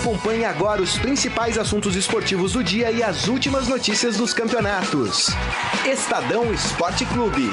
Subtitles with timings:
[0.00, 5.26] Acompanhe agora os principais assuntos esportivos do dia e as últimas notícias dos campeonatos.
[5.84, 7.50] Estadão Esporte Clube.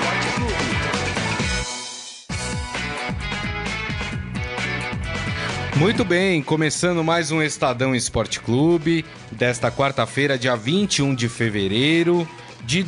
[5.76, 12.26] Muito bem, começando mais um Estadão Esporte Clube desta quarta-feira, dia 21 de fevereiro
[12.64, 12.82] de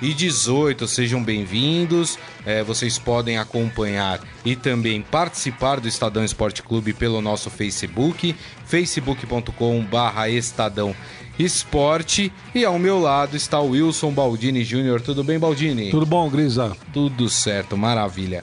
[0.00, 0.88] 2018.
[0.88, 2.18] Sejam bem-vindos.
[2.46, 8.34] É, vocês podem acompanhar e também participar do Estadão Esporte Clube pelo nosso Facebook,
[8.64, 10.96] facebook.com/barra Estadão
[11.38, 12.32] Esporte.
[12.54, 15.02] E ao meu lado está o Wilson Baldini Júnior.
[15.02, 15.90] Tudo bem, Baldini?
[15.90, 16.74] Tudo bom, Grisa?
[16.94, 18.42] Tudo certo, maravilha.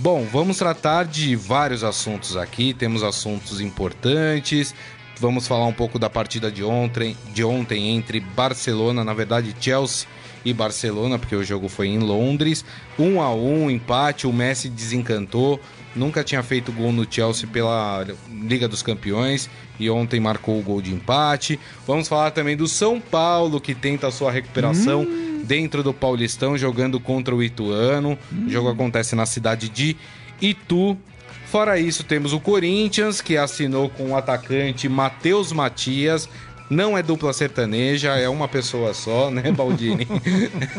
[0.00, 2.74] Bom, vamos tratar de vários assuntos aqui.
[2.74, 4.74] Temos assuntos importantes.
[5.18, 10.06] Vamos falar um pouco da partida de ontem, de ontem entre Barcelona, na verdade Chelsea
[10.46, 12.64] e Barcelona, porque o jogo foi em Londres.
[12.96, 14.26] Um a um, empate.
[14.26, 15.60] O Messi desencantou.
[15.94, 20.80] Nunca tinha feito gol no Chelsea pela Liga dos Campeões e ontem marcou o gol
[20.80, 21.58] de empate.
[21.86, 25.02] Vamos falar também do São Paulo que tenta a sua recuperação.
[25.02, 28.18] Hum dentro do Paulistão, jogando contra o Ituano.
[28.32, 28.46] Hum.
[28.46, 29.96] O jogo acontece na cidade de
[30.42, 30.98] Itu.
[31.46, 36.28] Fora isso, temos o Corinthians, que assinou com o atacante Matheus Matias.
[36.68, 40.06] Não é dupla sertaneja, é uma pessoa só, né, Baldini?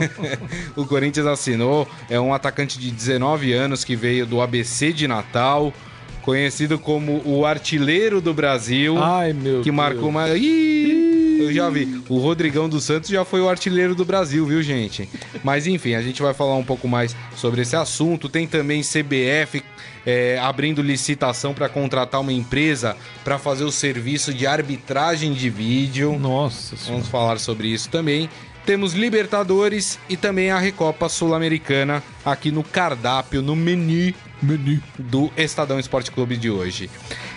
[0.76, 5.74] o Corinthians assinou, é um atacante de 19 anos que veio do ABC de Natal,
[6.22, 8.98] conhecido como o artilheiro do Brasil.
[9.02, 9.76] Ai, meu Que Deus.
[9.76, 10.28] marcou uma.
[10.36, 11.07] Ih!
[11.40, 12.02] Eu já vi.
[12.10, 15.08] O Rodrigão dos Santos já foi o artilheiro do Brasil, viu, gente?
[15.44, 18.28] Mas enfim, a gente vai falar um pouco mais sobre esse assunto.
[18.28, 19.64] Tem também CBF
[20.06, 26.18] é, abrindo licitação para contratar uma empresa para fazer o serviço de arbitragem de vídeo.
[26.18, 26.94] Nossa senhora.
[26.94, 28.30] Vamos falar sobre isso também.
[28.66, 35.80] Temos Libertadores e também a Recopa Sul-Americana aqui no cardápio, no menu, menu do Estadão
[35.80, 36.90] Esporte Clube de hoje.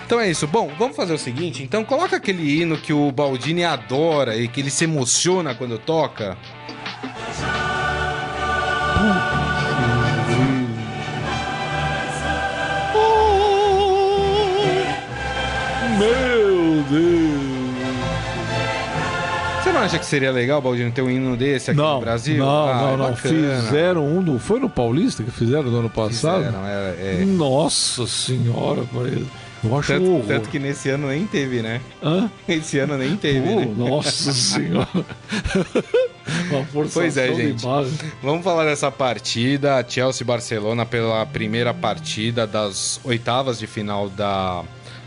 [0.04, 0.46] Então é isso.
[0.46, 1.62] Bom, vamos fazer o seguinte.
[1.62, 6.36] Então coloca aquele hino que o Baldini adora e que ele se emociona quando toca.
[15.98, 17.29] Meu Deus!
[19.80, 22.36] Você não acha que seria legal, Baldino, ter um hino desse aqui não, no Brasil?
[22.36, 23.16] Não, ah, não, é não.
[23.16, 24.38] Fizeram um do.
[24.38, 26.44] Foi no Paulista que fizeram no ano passado?
[26.44, 27.24] Fizeram, é, é.
[27.24, 28.84] Nossa senhora,
[29.62, 31.80] eu acho tanto, um tanto que nesse ano nem teve, né?
[32.02, 32.30] Hã?
[32.48, 33.74] Esse ano nem teve, Pô, né?
[33.76, 34.88] Nossa senhora.
[36.50, 37.64] Uma pois é, gente.
[38.22, 39.84] Vamos falar dessa partida.
[39.86, 44.62] Chelsea e Barcelona pela primeira partida das oitavas de final da,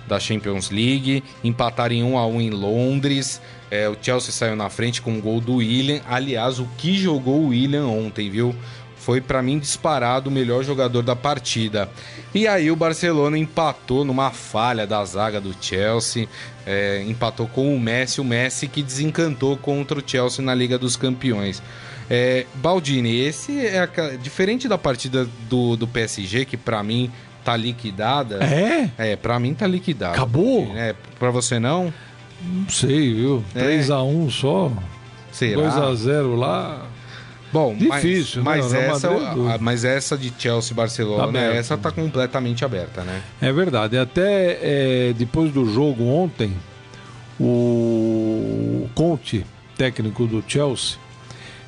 [0.08, 1.24] da Champions League.
[1.44, 3.42] Empataram em 1 a 1 em Londres.
[3.74, 6.00] É, o Chelsea saiu na frente com o gol do William.
[6.08, 8.54] Aliás, o que jogou o William ontem, viu?
[8.98, 11.90] Foi para mim disparado o melhor jogador da partida.
[12.36, 16.30] E aí o Barcelona empatou numa falha da zaga do Chelsea,
[16.68, 20.96] é, empatou com o Messi, o Messi que desencantou contra o Chelsea na Liga dos
[20.96, 21.60] Campeões.
[22.08, 27.12] É, Baldini, esse é a, diferente da partida do, do PSG que para mim
[27.44, 28.38] tá liquidada.
[28.44, 28.92] É?
[29.00, 30.14] É, para mim tá liquidada.
[30.14, 30.72] Acabou?
[30.76, 31.92] É, para você não?
[32.44, 33.44] Não sei, viu?
[33.56, 33.64] É.
[33.80, 34.72] 3x1 só.
[35.32, 35.62] Será?
[35.62, 36.86] 2x0 lá.
[37.52, 38.88] Bom, Difícil, mas, né?
[38.88, 41.56] mas, O Real essa, é a- mas essa de Chelsea Barcelona, Aberto.
[41.56, 43.22] essa tá completamente aberta, né?
[43.40, 43.96] É verdade.
[43.98, 44.58] Até
[45.10, 46.52] é, depois do jogo ontem,
[47.40, 49.46] o Conte,
[49.78, 50.98] técnico do Chelsea,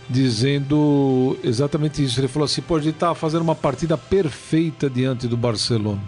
[0.09, 2.19] dizendo exatamente isso.
[2.19, 6.01] Ele falou assim: pô, a gente tá fazendo uma partida perfeita diante do Barcelona.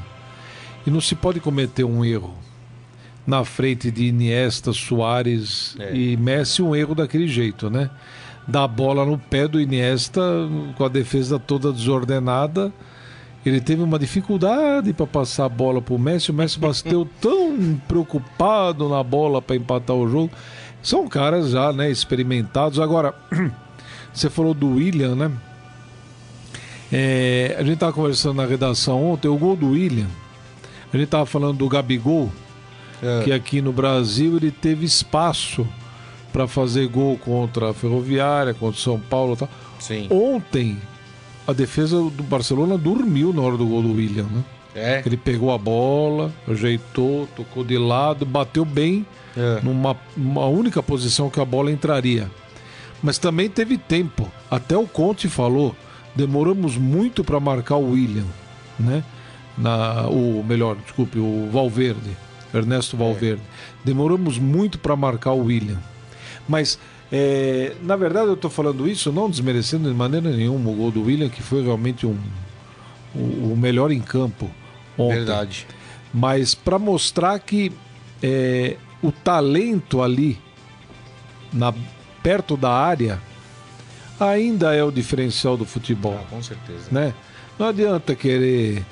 [0.85, 2.33] E não se pode cometer um erro
[3.27, 5.93] na frente de Iniesta, Soares É.
[5.93, 7.89] e Messi, um erro daquele jeito, né?
[8.47, 10.21] Dar a bola no pé do Iniesta
[10.77, 12.71] com a defesa toda desordenada.
[13.45, 16.31] Ele teve uma dificuldade para passar a bola para o Messi.
[16.31, 20.31] O Messi bateu tão preocupado na bola para empatar o jogo.
[20.81, 22.79] São caras já né, experimentados.
[22.79, 23.13] Agora,
[24.13, 25.31] você falou do William, né?
[26.91, 29.27] É, a gente estava conversando na redação ontem.
[29.27, 30.07] O gol do William,
[30.93, 32.31] a gente estava falando do Gabigol,
[33.01, 33.23] É.
[33.23, 35.67] que aqui no Brasil ele teve espaço
[36.33, 39.49] para fazer gol contra a Ferroviária, contra o São Paulo e tal.
[39.79, 40.07] Sim.
[40.09, 40.77] Ontem,
[41.47, 44.43] a defesa do Barcelona dormiu na hora do gol do William, né?
[44.75, 45.01] É?
[45.05, 49.05] Ele pegou a bola, ajeitou, tocou de lado, bateu bem
[49.35, 49.59] É.
[49.63, 52.29] numa uma única posição que a bola entraria.
[53.01, 54.31] Mas também teve tempo.
[54.49, 55.75] Até o Conte falou,
[56.15, 58.25] demoramos muito para marcar o William,
[58.79, 59.03] né?
[59.57, 62.11] Na, o melhor, desculpe, o Valverde,
[62.53, 63.41] Ernesto Valverde.
[63.83, 65.79] Demoramos muito para marcar o William.
[66.47, 66.79] Mas
[67.11, 71.03] é, na verdade eu estou falando isso não desmerecendo de maneira nenhuma o gol do
[71.03, 72.17] William, que foi realmente um,
[73.15, 74.49] o, o melhor em campo
[74.97, 75.67] ontem Verdade.
[76.13, 77.71] mas para mostrar que
[78.21, 80.37] é, o talento ali,
[81.53, 81.73] na,
[82.23, 83.21] perto da área,
[84.19, 86.19] ainda é o diferencial do futebol.
[86.19, 86.87] Ah, com certeza.
[86.91, 87.13] Né?
[87.57, 88.83] Não adianta querer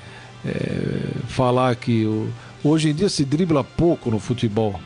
[0.45, 2.31] é, falar que o,
[2.69, 4.79] hoje em dia se dribla pouco no futebol.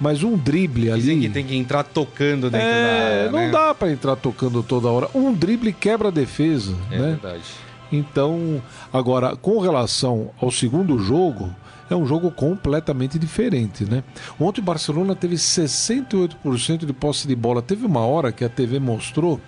[0.00, 1.00] Mas um drible ali.
[1.00, 3.30] Dizem que tem que entrar tocando dentro é, da área.
[3.30, 3.50] Não né?
[3.50, 5.08] dá para entrar tocando toda hora.
[5.14, 6.74] Um drible quebra a defesa.
[6.90, 7.08] É né?
[7.08, 7.44] verdade.
[7.90, 8.62] Então,
[8.92, 11.54] agora, com relação ao segundo jogo,
[11.88, 14.02] é um jogo completamente diferente, né?
[14.40, 17.62] Ontem o Barcelona teve 68% de posse de bola.
[17.62, 19.40] Teve uma hora que a TV mostrou,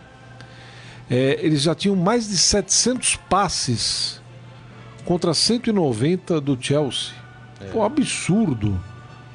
[1.11, 4.21] é, eles já tinham mais de 700 passes
[5.05, 7.13] contra 190 do Chelsea.
[7.73, 8.79] Pô, absurdo,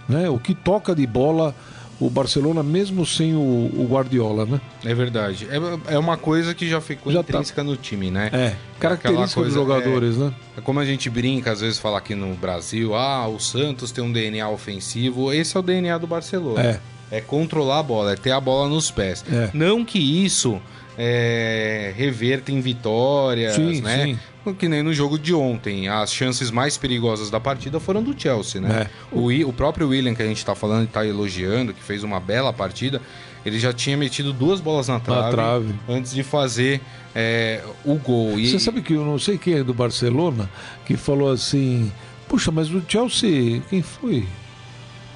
[0.07, 0.29] né?
[0.29, 1.55] O que toca de bola
[1.99, 4.59] o Barcelona, mesmo sem o, o Guardiola, né?
[4.83, 5.47] É verdade.
[5.49, 7.29] É, é uma coisa que já ficou Já tá.
[7.29, 8.29] intrínseca no time, né?
[8.33, 10.33] É, característica Aquela dos coisa, jogadores, né?
[10.57, 14.03] É como a gente brinca, às vezes, falar aqui no Brasil, ah, o Santos tem
[14.03, 15.31] um DNA ofensivo.
[15.31, 16.61] Esse é o DNA do Barcelona.
[16.61, 16.79] É.
[17.11, 19.23] É controlar a bola, é ter a bola nos pés.
[19.31, 19.51] É.
[19.53, 20.59] Não que isso
[20.98, 24.06] é, reverta em vitórias, Sim, né?
[24.06, 24.19] sim.
[24.60, 25.88] Que nem no jogo de ontem.
[25.88, 28.88] As chances mais perigosas da partida foram do Chelsea, né?
[28.88, 29.16] É.
[29.16, 32.19] O, o próprio William, que a gente tá falando e tá elogiando, que fez uma
[32.19, 33.01] bela partida,
[33.45, 35.74] ele já tinha metido duas bolas na trave, trave.
[35.88, 36.81] antes de fazer
[37.16, 38.38] é, o gol.
[38.38, 40.50] E, Você sabe que eu não sei quem é do Barcelona
[40.86, 41.90] que falou assim:
[42.28, 44.28] Puxa, mas o Chelsea, quem foi?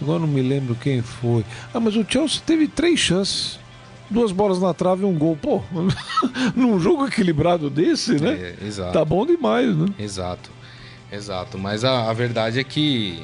[0.01, 1.43] Agora não me lembro quem foi.
[1.73, 3.59] Ah, mas o Chelsea teve três chances.
[4.09, 5.37] Duas bolas na trave e um gol.
[5.41, 5.61] Pô,
[6.55, 8.55] num jogo equilibrado desse, né?
[8.61, 8.93] É, exato.
[8.93, 9.87] Tá bom demais, né?
[9.99, 10.49] Exato,
[11.11, 11.57] exato.
[11.57, 13.21] Mas a, a verdade é que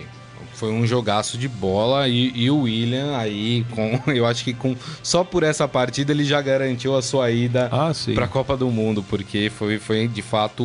[0.53, 4.75] foi um jogaço de bola e, e o William aí, com, eu acho que com
[5.01, 8.69] só por essa partida ele já garantiu a sua ida Ah, para a Copa do
[8.69, 10.63] Mundo, porque foi, foi de fato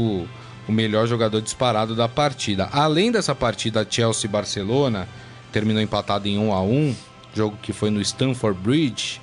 [0.69, 2.69] o melhor jogador disparado da partida.
[2.73, 5.09] Além dessa partida Chelsea-Barcelona,
[5.51, 6.95] terminou empatado em 1 a 1
[7.35, 9.21] jogo que foi no Stamford Bridge.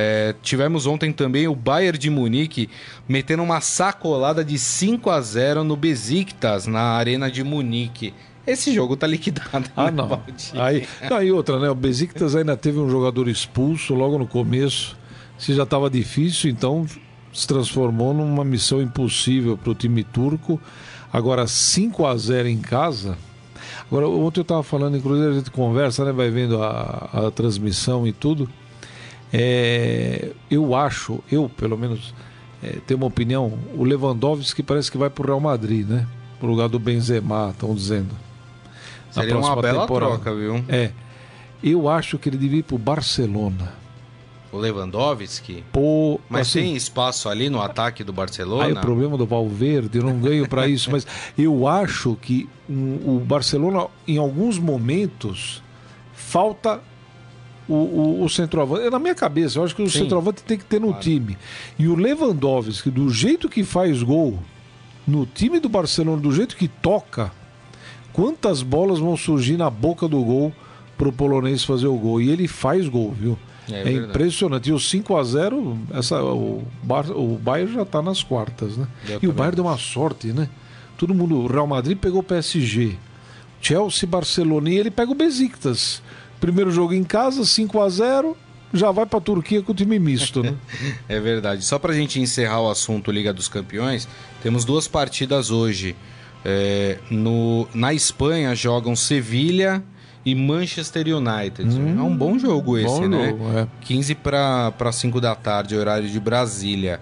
[0.00, 2.70] É, tivemos ontem também o Bayern de Munique
[3.08, 8.14] metendo uma sacolada de 5 a 0 no Besiktas, na Arena de Munique.
[8.46, 9.68] Esse jogo tá liquidado.
[9.76, 10.06] Ah, né, não.
[10.06, 10.60] Valdir?
[10.60, 11.68] Aí, não, e outra, né?
[11.68, 14.96] O Besiktas ainda teve um jogador expulso logo no começo.
[15.36, 16.86] Se já estava difícil, então
[17.32, 20.60] se transformou numa missão impossível para o time turco.
[21.12, 23.18] Agora 5 a 0 em casa.
[23.90, 26.12] Agora, ontem eu estava falando, inclusive a gente conversa, né?
[26.12, 28.48] Vai vendo a, a transmissão e tudo.
[29.32, 32.14] É, eu acho, eu pelo menos
[32.62, 36.06] é, tenho uma opinião, o Lewandowski parece que vai para o Real Madrid, né?
[36.40, 38.14] Pro lugar do Benzema, estão dizendo.
[39.14, 40.12] Na Seria uma bela temporada.
[40.12, 40.64] troca, viu?
[40.68, 40.92] É.
[41.62, 43.72] Eu acho que ele devia ir pro Barcelona.
[44.50, 45.62] O Lewandowski.
[45.72, 48.64] Pô, Mas assim, tem espaço ali no ataque do Barcelona?
[48.64, 53.16] Aí o problema do Valverde, eu não ganho para isso, mas eu acho que um,
[53.16, 55.62] o Barcelona, em alguns momentos,
[56.14, 56.80] falta
[57.68, 58.86] o, o, o centroavante.
[58.86, 60.00] É Na minha cabeça, eu acho que o Sim.
[60.00, 61.02] centroavante tem que ter no Claro.
[61.02, 61.36] time.
[61.78, 64.38] E o Lewandowski, do jeito que faz gol,
[65.06, 67.30] no time do Barcelona, do jeito que toca,
[68.12, 70.52] quantas bolas vão surgir na boca do gol
[70.96, 72.20] pro polonês fazer o gol?
[72.20, 73.38] E ele faz gol, viu?
[73.70, 74.70] É É, impressionante.
[74.70, 78.86] E o 5 a 0 essa, o, Bar, o Bayern já tá nas quartas, né?
[79.08, 80.48] Eu e o Bayern deu uma sorte, né?
[80.96, 82.96] Todo mundo, o Real Madrid pegou o PSG,
[83.60, 86.02] Chelsea, Barcelona e ele pega o Besiktas.
[86.40, 88.36] Primeiro jogo em casa, 5 a 0
[88.72, 90.54] já vai pra Turquia com o time misto, né?
[91.08, 91.64] É verdade.
[91.64, 94.06] Só pra gente encerrar o assunto Liga dos Campeões,
[94.42, 95.96] temos duas partidas hoje.
[96.44, 99.82] É, no, na Espanha jogam Sevilha
[100.24, 101.66] e Manchester United.
[101.76, 103.30] é um bom jogo esse, Hum, bom né?
[103.30, 103.66] jogo, é.
[103.80, 107.00] 15 para 5 da tarde, horário de Brasília.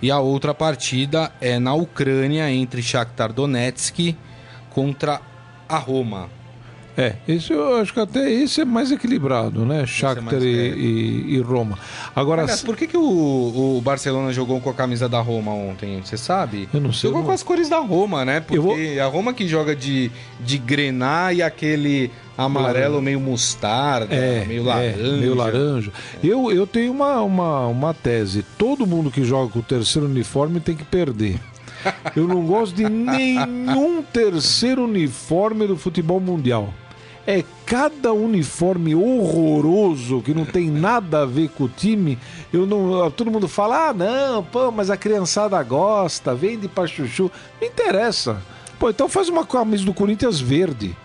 [0.00, 4.14] E a outra partida é na Ucrânia, entre Shakhtar Donetsk
[4.70, 5.20] contra
[5.68, 6.30] a Roma.
[7.00, 9.86] É, esse eu acho que até esse é mais equilibrado, né?
[9.86, 10.66] Shakhtar mais- e, é.
[10.76, 11.78] e- e Roma.
[12.14, 16.00] Agora, Aliás, por que, que o, o Barcelona jogou com a camisa da Roma ontem?
[16.04, 16.68] Você sabe?
[16.74, 18.40] Eu não sei, Jogou eu com não- as cores da Roma, né?
[18.40, 24.44] Porque vou- a Roma que joga de, de grená e aquele amarelo meio mostarda, É,
[24.44, 25.16] meio é, laranja.
[25.18, 25.92] meio laranja.
[26.22, 28.44] Eu, eu tenho uma, uma, uma tese.
[28.58, 31.38] Todo mundo que joga com o terceiro uniforme tem que perder.
[32.16, 36.74] Eu não gosto de nenhum terceiro uniforme do futebol mundial.
[37.28, 42.18] É cada uniforme horroroso que não tem nada a ver com o time.
[42.50, 47.30] Eu não, todo mundo fala: "Ah, não, pô, mas a criançada gosta, vende pra chuchu".
[47.60, 48.40] Não interessa.
[48.78, 50.96] Pô, então faz uma camisa do Corinthians verde.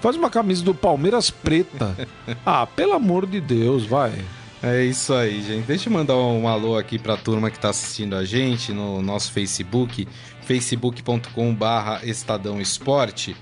[0.00, 1.96] Faz uma camisa do Palmeiras preta.
[2.44, 4.12] Ah, pelo amor de Deus, vai.
[4.60, 5.66] É isso aí, gente.
[5.66, 9.30] Deixa eu mandar um alô aqui pra turma que tá assistindo a gente no nosso
[9.30, 10.08] Facebook,
[10.42, 13.36] facebook.com barra Estadão Esporte.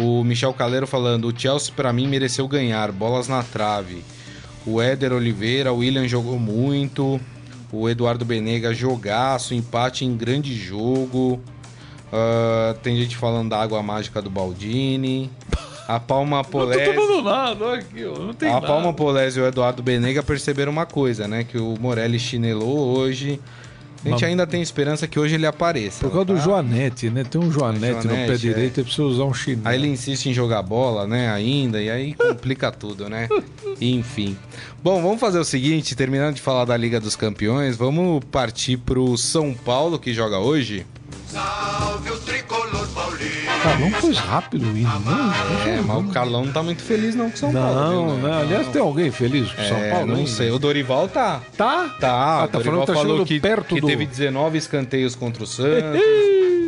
[0.00, 4.04] O Michel Caleiro falando: o Chelsea para mim mereceu ganhar, bolas na trave.
[4.64, 7.20] O Éder Oliveira, o William jogou muito.
[7.72, 11.40] O Eduardo Benega, jogaço, empate em grande jogo.
[12.10, 15.30] Uh, tem gente falando da água mágica do Baldini.
[15.86, 16.84] A Palma Polese.
[16.84, 18.18] Não tô tomando nada, aqui, ó.
[18.18, 18.66] Não tem a nada.
[18.66, 21.44] Palma Polese e o Eduardo Benega perceberam uma coisa, né?
[21.44, 23.40] Que o Morelli chinelou hoje.
[24.04, 26.00] A gente ainda tem esperança que hoje ele apareça.
[26.00, 26.40] Por causa do tá?
[26.40, 27.24] Joanete, né?
[27.24, 28.36] Tem um Joanete, no pé Joanete, é.
[28.36, 29.68] direito, ele precisa usar um chinelo.
[29.68, 33.28] Aí ele insiste em jogar bola, né, ainda, e aí complica tudo, né?
[33.80, 34.36] Enfim.
[34.82, 39.16] Bom, vamos fazer o seguinte, terminando de falar da Liga dos Campeões, vamos partir pro
[39.16, 40.86] São Paulo, que joga hoje.
[41.26, 41.87] Salve o tricolor
[43.78, 45.32] não foi rápido o hino, não.
[45.70, 48.28] É, mas o Carlão não tá muito feliz não com o São Paulo, Não, viu,
[48.28, 48.40] né?
[48.42, 50.06] Aliás, tem alguém feliz com o São É, Paulo?
[50.06, 50.30] não ainda?
[50.30, 50.50] sei.
[50.50, 51.40] O Dorival tá.
[51.56, 51.88] Tá?
[52.00, 54.58] Tá, Ah, o tá Dorival falando que tá falou que, perto que do- teve 19
[54.58, 56.00] escanteios contra o Santos,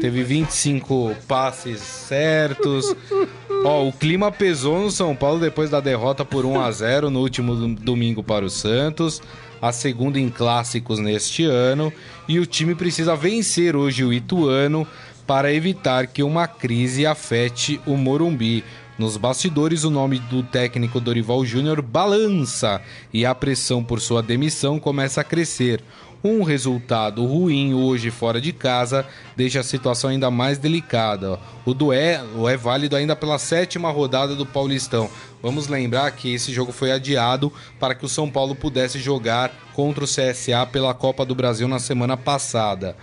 [0.01, 2.95] teve 25 passes certos.
[3.65, 7.21] Ó, o clima pesou no São Paulo depois da derrota por 1 a 0 no
[7.21, 9.21] último dom- domingo para o Santos,
[9.61, 11.93] a segunda em clássicos neste ano,
[12.27, 14.87] e o time precisa vencer hoje o Ituano
[15.31, 18.65] para evitar que uma crise afete o Morumbi.
[18.99, 22.83] Nos bastidores, o nome do técnico Dorival Júnior balança
[23.15, 25.85] e a pressão por sua demissão começa a crescer.
[26.25, 29.07] Um resultado ruim hoje fora de casa
[29.37, 31.39] deixa a situação ainda mais delicada.
[31.65, 35.09] O duelo é válido ainda pela sétima rodada do Paulistão.
[35.41, 40.03] Vamos lembrar que esse jogo foi adiado para que o São Paulo pudesse jogar contra
[40.03, 42.97] o CSA pela Copa do Brasil na semana passada.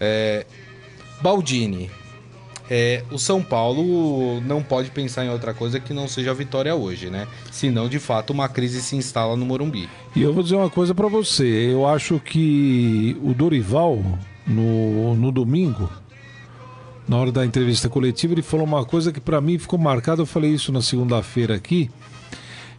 [0.00, 0.44] É,
[1.20, 1.90] Baldini,
[2.70, 6.74] é, o São Paulo não pode pensar em outra coisa que não seja a vitória
[6.74, 7.26] hoje, né?
[7.50, 9.88] Senão, de fato, uma crise se instala no Morumbi.
[10.14, 11.46] E eu vou dizer uma coisa pra você.
[11.46, 14.02] Eu acho que o Dorival,
[14.46, 15.88] no, no domingo,
[17.08, 20.20] na hora da entrevista coletiva, ele falou uma coisa que pra mim ficou marcada.
[20.20, 21.90] Eu falei isso na segunda-feira aqui.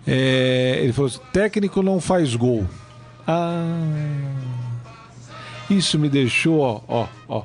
[0.05, 2.65] É, ele falou assim: técnico não faz gol.
[3.27, 3.63] Ah.
[5.69, 7.43] Isso me deixou, ó, ó, ó,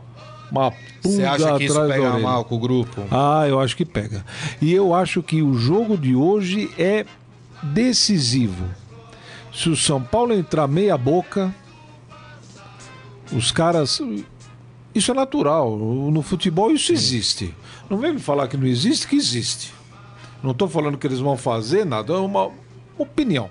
[0.55, 3.03] uma Você pulga acha que isso pega mal com o grupo?
[3.11, 4.25] Ah, eu acho que pega.
[4.63, 7.05] E eu acho que o jogo de hoje é
[7.63, 8.65] decisivo.
[9.53, 11.55] Se o São Paulo entrar meia boca,
[13.33, 14.01] os caras.
[14.95, 15.77] Isso é natural.
[15.77, 17.55] No futebol isso existe.
[17.91, 19.75] Não vem me falar que não existe, que existe.
[20.43, 22.51] Não estou falando que eles vão fazer nada, é uma
[22.99, 23.51] opinião.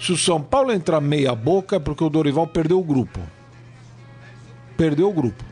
[0.00, 3.20] Se o São Paulo entrar meia boca é porque o Dorival perdeu o grupo.
[4.76, 5.47] Perdeu o grupo.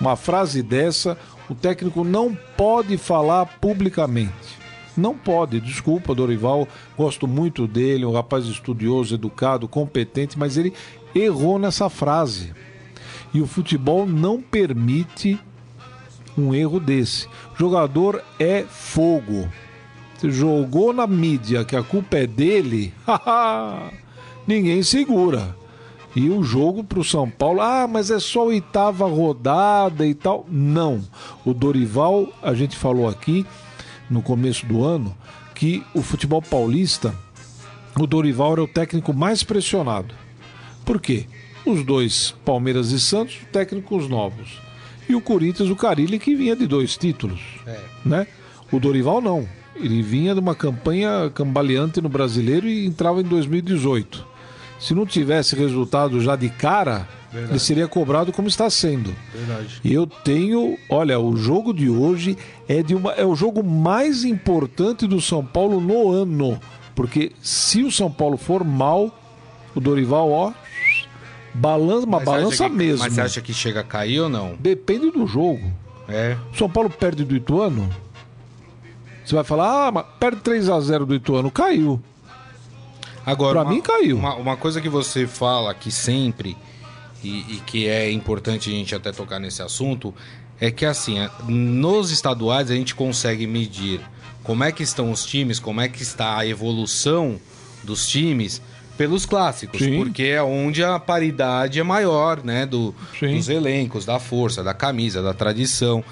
[0.00, 4.58] Uma frase dessa, o técnico não pode falar publicamente.
[4.96, 6.66] Não pode, desculpa, Dorival.
[6.96, 10.72] Gosto muito dele, um rapaz estudioso, educado, competente, mas ele
[11.14, 12.52] errou nessa frase.
[13.32, 15.38] E o futebol não permite
[16.36, 17.28] um erro desse.
[17.56, 19.48] Jogador é fogo.
[20.16, 22.92] Você jogou na mídia que a culpa é dele,
[24.46, 25.56] ninguém segura.
[26.16, 30.46] E o jogo para o São Paulo, ah, mas é só oitava rodada e tal.
[30.50, 31.02] Não.
[31.44, 33.46] O Dorival, a gente falou aqui
[34.10, 35.14] no começo do ano
[35.54, 37.14] que o futebol paulista,
[37.98, 40.14] o Dorival era o técnico mais pressionado.
[40.84, 41.26] Por quê?
[41.66, 44.60] Os dois, Palmeiras e Santos, técnicos novos.
[45.08, 47.40] E o Corinthians, o Carilli, que vinha de dois títulos.
[47.66, 47.80] É.
[48.04, 48.26] Né?
[48.70, 49.48] O Dorival não.
[49.74, 54.27] Ele vinha de uma campanha cambaleante no brasileiro e entrava em 2018.
[54.78, 59.14] Se não tivesse resultado já de cara, ele seria cobrado como está sendo.
[59.34, 59.80] Verdade.
[59.82, 64.24] E eu tenho, olha, o jogo de hoje é de uma é o jogo mais
[64.24, 66.60] importante do São Paulo no ano,
[66.94, 69.12] porque se o São Paulo for mal,
[69.74, 70.52] o Dorival, ó,
[71.54, 73.04] balança, uma Mas balança que- mesmo.
[73.04, 74.54] Mas você acha que chega a cair ou não?
[74.60, 75.72] Depende do jogo.
[76.08, 76.36] É.
[76.52, 77.88] O São Paulo perde do Ituano.
[79.24, 82.00] Você vai falar, ah, mas perde 3 a 0 do Ituano, caiu.
[83.28, 84.16] Agora, Pra mim, caiu.
[84.16, 86.56] Uma, uma coisa que você fala aqui sempre,
[87.22, 90.14] e, e que é importante a gente até tocar nesse assunto,
[90.60, 94.00] é que assim, é, nos estaduais a gente consegue medir
[94.42, 97.38] como é que estão os times, como é que está a evolução
[97.84, 98.62] dos times
[98.96, 99.98] pelos clássicos, Sim.
[99.98, 105.22] porque é onde a paridade é maior, né, do, dos elencos, da força, da camisa,
[105.22, 106.02] da tradição.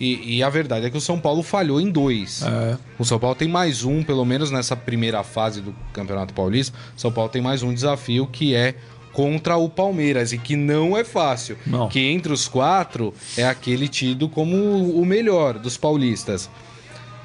[0.00, 2.42] E, e a verdade é que o São Paulo falhou em dois.
[2.42, 2.78] É.
[2.98, 6.74] O São Paulo tem mais um, pelo menos nessa primeira fase do Campeonato Paulista.
[6.96, 8.74] O São Paulo tem mais um desafio que é
[9.12, 11.58] contra o Palmeiras e que não é fácil.
[11.66, 11.88] Não.
[11.88, 16.48] Que entre os quatro é aquele tido como o melhor dos paulistas.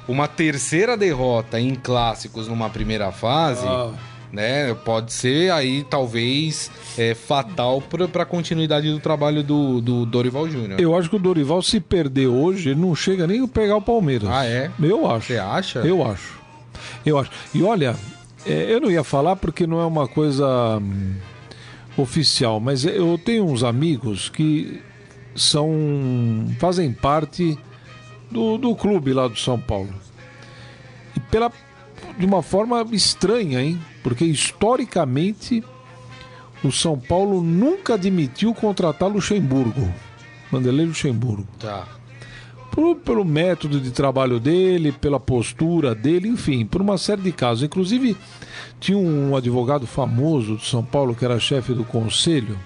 [0.06, 3.92] Uma terceira derrota em clássicos numa primeira fase Ah.
[4.32, 4.74] Né?
[4.74, 10.80] Pode ser aí talvez é, fatal para a continuidade do trabalho do, do Dorival Júnior.
[10.80, 13.82] Eu acho que o Dorival, se perder hoje, ele não chega nem a pegar o
[13.82, 14.28] Palmeiras.
[14.28, 14.70] Ah, é?
[14.82, 15.28] Eu acho.
[15.28, 15.78] Você acha?
[15.80, 16.38] Eu acho.
[17.04, 17.30] Eu acho.
[17.54, 17.96] E olha,
[18.44, 21.14] é, eu não ia falar porque não é uma coisa hum,
[21.96, 24.80] oficial, mas eu tenho uns amigos que
[25.34, 27.58] são fazem parte
[28.30, 29.92] do, do clube lá do São Paulo.
[31.14, 31.50] E pela
[32.18, 33.78] de uma forma estranha, hein?
[34.02, 35.62] Porque historicamente
[36.64, 39.92] o São Paulo nunca admitiu contratar Luxemburgo.
[40.50, 41.46] Vanderlei Luxemburgo.
[41.58, 41.86] Tá.
[42.70, 47.64] Por- pelo método de trabalho dele, pela postura dele, enfim, por uma série de casos.
[47.64, 48.16] Inclusive,
[48.78, 52.58] tinha um advogado famoso de São Paulo que era chefe do conselho.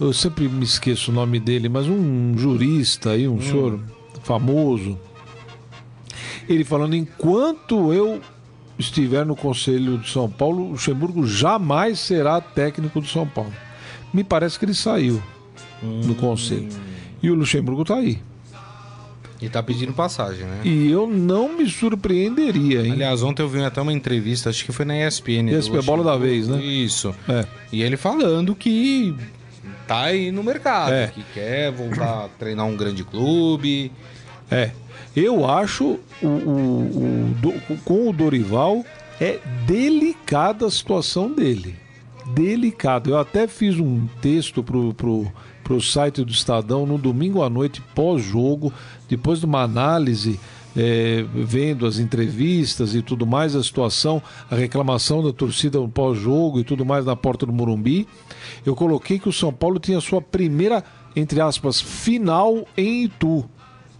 [0.00, 3.78] Eu sempre me esqueço o nome dele, mas um jurista aí, um senhor
[4.22, 4.98] famoso.
[6.48, 8.20] Ele falando: enquanto eu
[8.78, 13.52] estiver no conselho de São Paulo, o Luxemburgo jamais será técnico do São Paulo.
[14.12, 15.22] Me parece que ele saiu
[16.06, 16.68] do conselho.
[17.22, 18.18] E o Luxemburgo está aí.
[19.42, 20.60] E tá pedindo passagem, né?
[20.64, 22.92] E eu não me surpreenderia, hein?
[22.92, 25.50] Aliás, ontem eu vi até uma entrevista, acho que foi na ESPN.
[25.50, 26.62] ESPN, bola da vez, né?
[26.62, 27.14] Isso.
[27.28, 27.44] É.
[27.72, 29.14] E ele falando que
[29.86, 31.08] tá aí no mercado, É.
[31.08, 33.92] que quer voltar a treinar um grande clube.
[34.50, 34.70] É.
[35.16, 38.84] Eu acho o, o- o com o Dorival
[39.20, 41.76] é delicada a situação dele.
[42.34, 43.10] Delicado.
[43.10, 45.30] Eu até fiz um texto pro, pro,
[45.62, 48.72] pro site do Estadão no domingo à noite, pós-jogo,
[49.08, 50.40] depois de uma análise,
[50.76, 56.58] é, vendo as entrevistas e tudo mais, a situação, a reclamação da torcida no pós-jogo
[56.58, 58.08] e tudo mais na porta do Morumbi.
[58.66, 60.82] Eu coloquei que o São Paulo tinha sua primeira,
[61.14, 63.44] entre aspas, final em Itu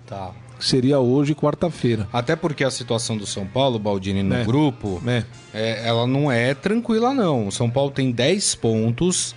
[0.06, 0.32] Tá.
[0.58, 2.08] Que seria hoje, quarta-feira.
[2.12, 4.44] Até porque a situação do São Paulo, Baldini, no É.
[4.44, 5.24] grupo, Né?
[5.52, 7.48] é, ela não é tranquila, não.
[7.48, 9.34] O São Paulo tem 10 pontos,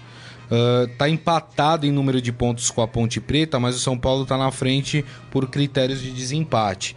[0.51, 4.25] ah, tá empatado em número de pontos com a Ponte Preta, mas o São Paulo
[4.25, 6.95] tá na frente por critérios de desempate.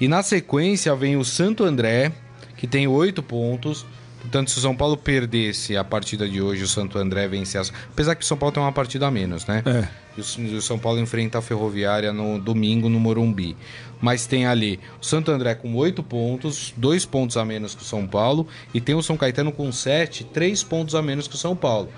[0.00, 2.12] E na sequência vem o Santo André,
[2.56, 3.84] que tem 8 pontos.
[4.22, 7.72] Portanto, se o São Paulo perdesse a partida de hoje, o Santo André vencesse.
[7.90, 9.64] Apesar que o São Paulo tem uma partida a menos, né?
[9.66, 9.88] É.
[10.16, 13.56] E e o São Paulo enfrenta a Ferroviária no domingo no Morumbi.
[14.00, 17.84] Mas tem ali o Santo André com oito pontos, dois pontos a menos que o
[17.84, 21.38] São Paulo, e tem o São Caetano com sete, três pontos a menos que o
[21.38, 21.88] São Paulo.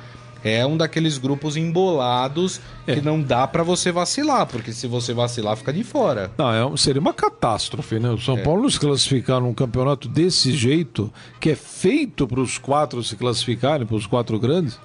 [0.44, 2.94] É um daqueles grupos embolados É.
[2.94, 6.30] que não dá pra você vacilar, porque se você vacilar, fica de fora.
[6.36, 8.10] Não, é um- seria uma catástrofe, né?
[8.10, 12.58] O São Paulo não se classificar num campeonato desse jeito, que é feito para os
[12.58, 14.78] quatro se classificarem, para os quatro grandes.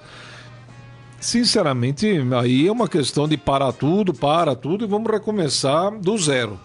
[1.20, 2.06] Sinceramente,
[2.38, 6.58] aí é uma questão de parar tudo, para tudo e vamos recomeçar do zero.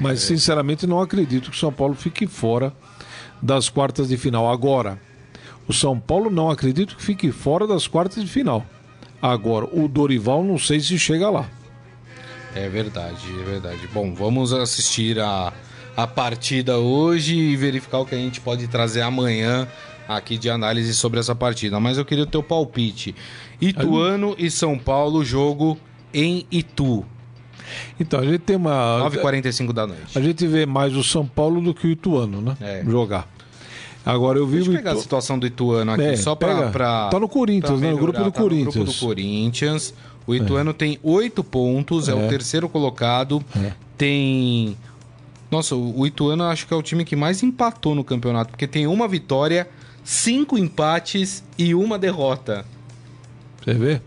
[0.00, 2.72] Mas, sinceramente, não acredito que o São Paulo fique fora
[3.40, 4.50] das quartas de final.
[4.50, 4.98] Agora,
[5.70, 8.66] o São Paulo não acredito que fique fora das quartas de final.
[9.22, 11.48] Agora, o Dorival não sei se chega lá.
[12.56, 13.88] É verdade, é verdade.
[13.94, 15.52] Bom, vamos assistir a,
[15.96, 19.68] a partida hoje e verificar o que a gente pode trazer amanhã
[20.08, 21.78] aqui de análise sobre essa partida.
[21.78, 23.14] Mas eu queria o teu palpite.
[23.60, 25.78] Ituano e São Paulo, jogo
[26.12, 27.06] em Itu.
[28.00, 29.08] Então, a gente tem uma.
[29.08, 30.18] 9h45 da noite.
[30.18, 32.56] A gente vê mais o São Paulo do que o Ituano, né?
[32.60, 32.84] É.
[32.84, 33.28] Jogar.
[34.04, 35.02] Agora eu vi Deixa eu o pegar a Itu...
[35.02, 37.90] situação do Ituano aqui, É, só pra- Tá no Corinthians, pra né?
[37.92, 38.84] No grupo do Tá no grupo Corinthians.
[38.98, 39.94] do Corinthians.
[40.26, 42.14] O Ituano tem oito pontos, é.
[42.14, 42.28] o É.
[42.28, 43.44] terceiro colocado.
[43.98, 44.76] Tem.
[45.50, 48.66] Nossa, o o Ituano acho que é o time que mais empatou no campeonato, porque
[48.66, 49.68] tem uma vitória,
[50.04, 52.64] cinco empates e uma derrota.
[53.62, 54.00] Você vê?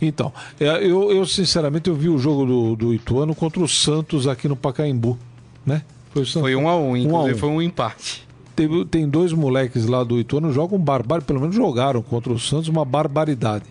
[0.00, 4.26] Então, é, eu, eu sinceramente eu vi o jogo do, do Ituano contra o Santos
[4.26, 5.18] aqui no Pacaembu,
[5.66, 5.82] né?
[6.10, 6.42] Foi, o Santos.
[6.42, 7.38] Foi um a um, Um a inclusive um.
[7.38, 8.26] foi um empate.
[8.58, 12.66] Teve- tem dois moleques lá do Ituano jogam barbar, pelo menos jogaram contra o Santos
[12.66, 13.66] uma barbaridade.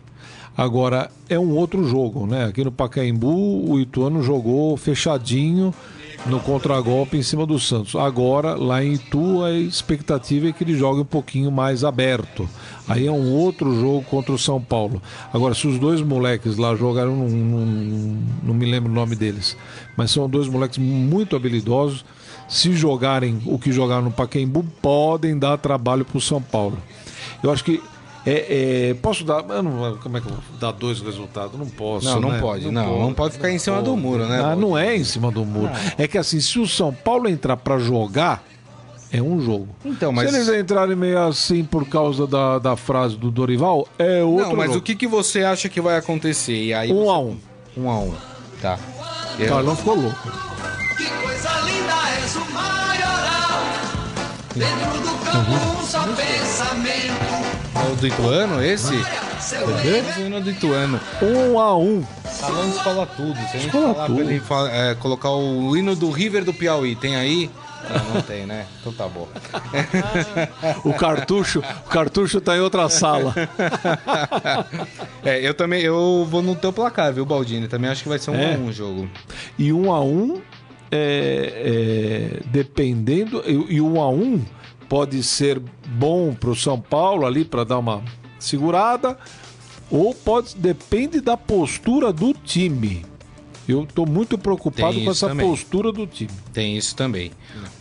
[0.56, 2.46] Agora é um outro jogo, né?
[2.46, 5.74] Aqui no Pacaembu o Ituano jogou fechadinho
[6.26, 7.96] no contragolpe em cima do Santos.
[7.98, 12.48] Agora lá em Itu a expectativa é que ele jogue um pouquinho mais aberto.
[12.88, 15.02] Aí é um outro jogo contra o São Paulo.
[15.34, 19.58] Agora se os dois moleques lá jogaram, num- num- não me lembro o nome deles,
[19.98, 22.06] mas são dois moleques muito habilidosos
[22.48, 26.78] se jogarem o que jogaram no Pacaembu, podem dar trabalho para o São Paulo.
[27.44, 27.82] Eu acho que.
[28.26, 29.42] É, é, posso dar.
[29.64, 31.58] não- como é que eu vou dar dois resultados?
[31.58, 32.06] Não posso.
[32.06, 32.40] Não, não né?
[32.42, 33.00] pode, não.
[33.00, 34.42] Não pode ficar em cima do muro, né?
[34.44, 35.72] Ah, não é em cima do muro.
[35.98, 38.44] É que assim, se o São Paulo entrar para jogar,
[39.14, 39.70] é um jogo.
[39.86, 44.22] Então, mas- Se eles entrarem meio assim por causa da, da frase do Dorival, é
[44.22, 44.80] outro Não, mas jogo.
[44.80, 46.62] o que, que você acha que vai acontecer?
[46.66, 47.38] E aí Um você- a um.
[47.78, 48.14] Um a um.
[48.62, 48.78] Tá.
[49.40, 50.47] Eu- Carlão ficou louco.
[54.58, 57.44] Que coisa linda és o maioral.
[57.76, 58.96] É o do Ituano, esse?
[58.96, 61.00] É o hino do Ituano.
[61.22, 62.04] Um a um.
[62.32, 63.36] Salão escola tudo.
[63.36, 64.16] Se a gente Escola falar tudo.
[64.16, 67.50] pra ele fa- é, colocar o hino do River do Piauí, tem aí?
[67.90, 68.66] Não, não tem, né?
[68.82, 69.28] Então tá bom.
[70.84, 73.34] O cartucho, o cartucho tá em outra sala.
[75.24, 77.68] É, eu também, eu vou no teu placar, viu, Baldini?
[77.68, 78.56] Também acho que vai ser um É.
[78.56, 79.10] a um o jogo.
[79.60, 80.42] E um a um,
[80.92, 83.44] é, é, dependendo.
[83.46, 84.42] E, e um a um
[84.88, 88.04] pode ser bom pro São Paulo ali para dar uma
[88.40, 89.18] segurada,
[89.90, 93.06] ou pode depende da postura do time.
[93.68, 95.46] Eu tô muito preocupado com essa também.
[95.46, 96.32] postura do time.
[96.54, 97.32] Tem isso também.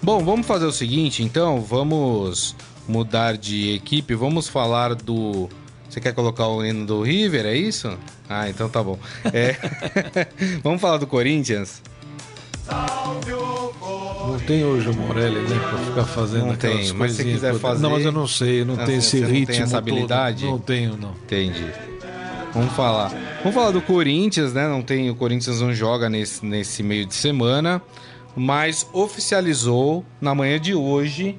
[0.03, 2.57] Bom, vamos fazer o seguinte, então, vamos
[2.89, 5.49] mudar de equipe, vamos falar do.
[5.89, 7.97] Você quer colocar o hino do River, é isso?
[8.29, 8.99] Ah, então tá bom.
[9.33, 9.57] É,
[10.63, 11.81] vamos falar do Corinthians?
[12.69, 17.61] Não tem hoje o Morelli, né, pra ficar fazendo Não tem, mas se quiser todas.
[17.63, 19.77] fazer- Não, mas eu não sei, não você esse não tem ritmo essa todo.
[19.79, 20.45] habilidade?
[20.45, 21.11] Não tenho, não.
[21.25, 21.65] Entendi.
[22.53, 23.13] Vamos falar.
[23.43, 24.67] Vamos falar do Corinthians, né?
[24.67, 27.81] Não tem, o Corinthians não joga nesse, nesse meio de semana,
[28.35, 31.37] mas oficializou na manhã de hoje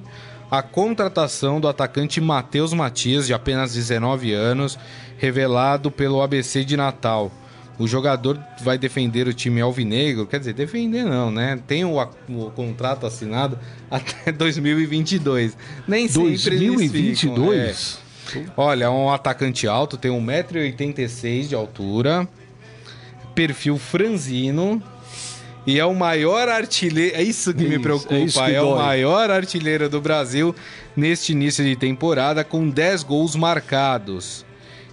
[0.50, 4.78] a contratação do atacante Matheus Matias, de apenas 19 anos,
[5.18, 7.30] revelado pelo ABC de Natal.
[7.78, 11.60] O jogador vai defender o time alvinegro, quer dizer, defender não, né?
[11.66, 13.58] Tem o, o contrato assinado
[13.90, 15.56] até 2022.
[15.86, 16.66] Nem sempre eles ficam, é.
[16.68, 17.98] 2022?
[18.56, 22.28] Olha, é um atacante alto, tem 1,86m de altura,
[23.34, 24.82] perfil franzino
[25.68, 27.14] e é o maior artilheiro.
[27.14, 28.50] É isso que me Isso, preocupa.
[28.50, 30.54] é É, o maior artilheiro do Brasil
[30.96, 34.46] neste início de temporada, com 10 gols marcados.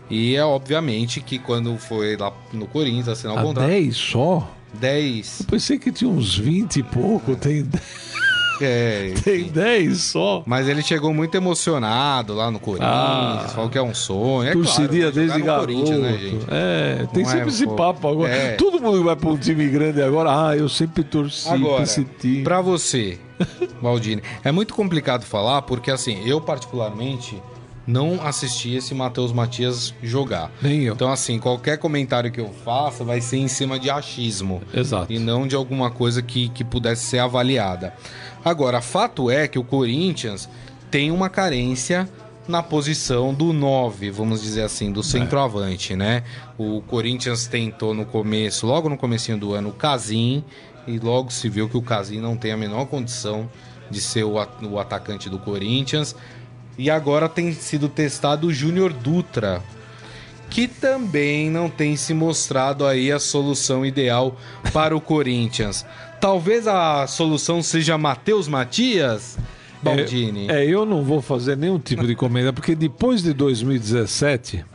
[0.09, 4.51] E é obviamente que quando foi lá no Corinthians assinar o A contrato, 10 só?
[4.73, 5.39] 10.
[5.41, 7.65] Eu pensei que tinha uns 20 e pouco, tem,
[8.61, 10.41] É, tem 10 só.
[10.45, 13.47] mas ele chegou muito emocionado lá no Corinthians, Ah.
[13.53, 14.47] falou que é um sonho.
[14.47, 15.91] É Torceria claro, jogar desde no garoto.
[16.01, 16.45] Né, gente?
[16.49, 18.31] É, tem Não sempre é, esse papo agora.
[18.33, 18.51] É.
[18.53, 22.05] Todo mundo vai pra um time grande agora, ah, eu sempre torci pra Agora, esse
[22.17, 22.43] time.
[22.43, 23.17] pra você,
[23.81, 27.41] Baldini, é muito complicado falar porque, assim, eu particularmente
[27.87, 30.51] não assisti esse Matheus Matias jogar.
[30.61, 30.93] Nem eu.
[30.93, 34.61] Então, assim, qualquer comentário que eu faça vai ser em cima de achismo.
[34.73, 35.11] Exato.
[35.11, 37.93] E não de alguma coisa que, que pudesse ser avaliada.
[38.43, 40.49] Agora, fato é que o Corinthians
[40.89, 42.09] tem uma carência
[42.47, 46.23] na posição do 9, vamos dizer assim, do centroavante, né?
[46.57, 50.43] O Corinthians tentou no começo, logo no comecinho do ano, o Casim,
[50.87, 53.49] e logo se viu que o Casim não tem a menor condição
[53.89, 54.35] de ser o,
[54.69, 56.15] o atacante do Corinthians.
[56.77, 59.61] E agora tem sido testado o Júnior Dutra,
[60.49, 64.37] que também não tem se mostrado aí a solução ideal
[64.73, 65.85] para o Corinthians.
[66.19, 69.37] Talvez a solução seja Matheus Matias,
[69.81, 70.49] Baldini.
[70.49, 74.74] É, eu não vou fazer nenhum tipo de comentário, porque depois de 2017, eu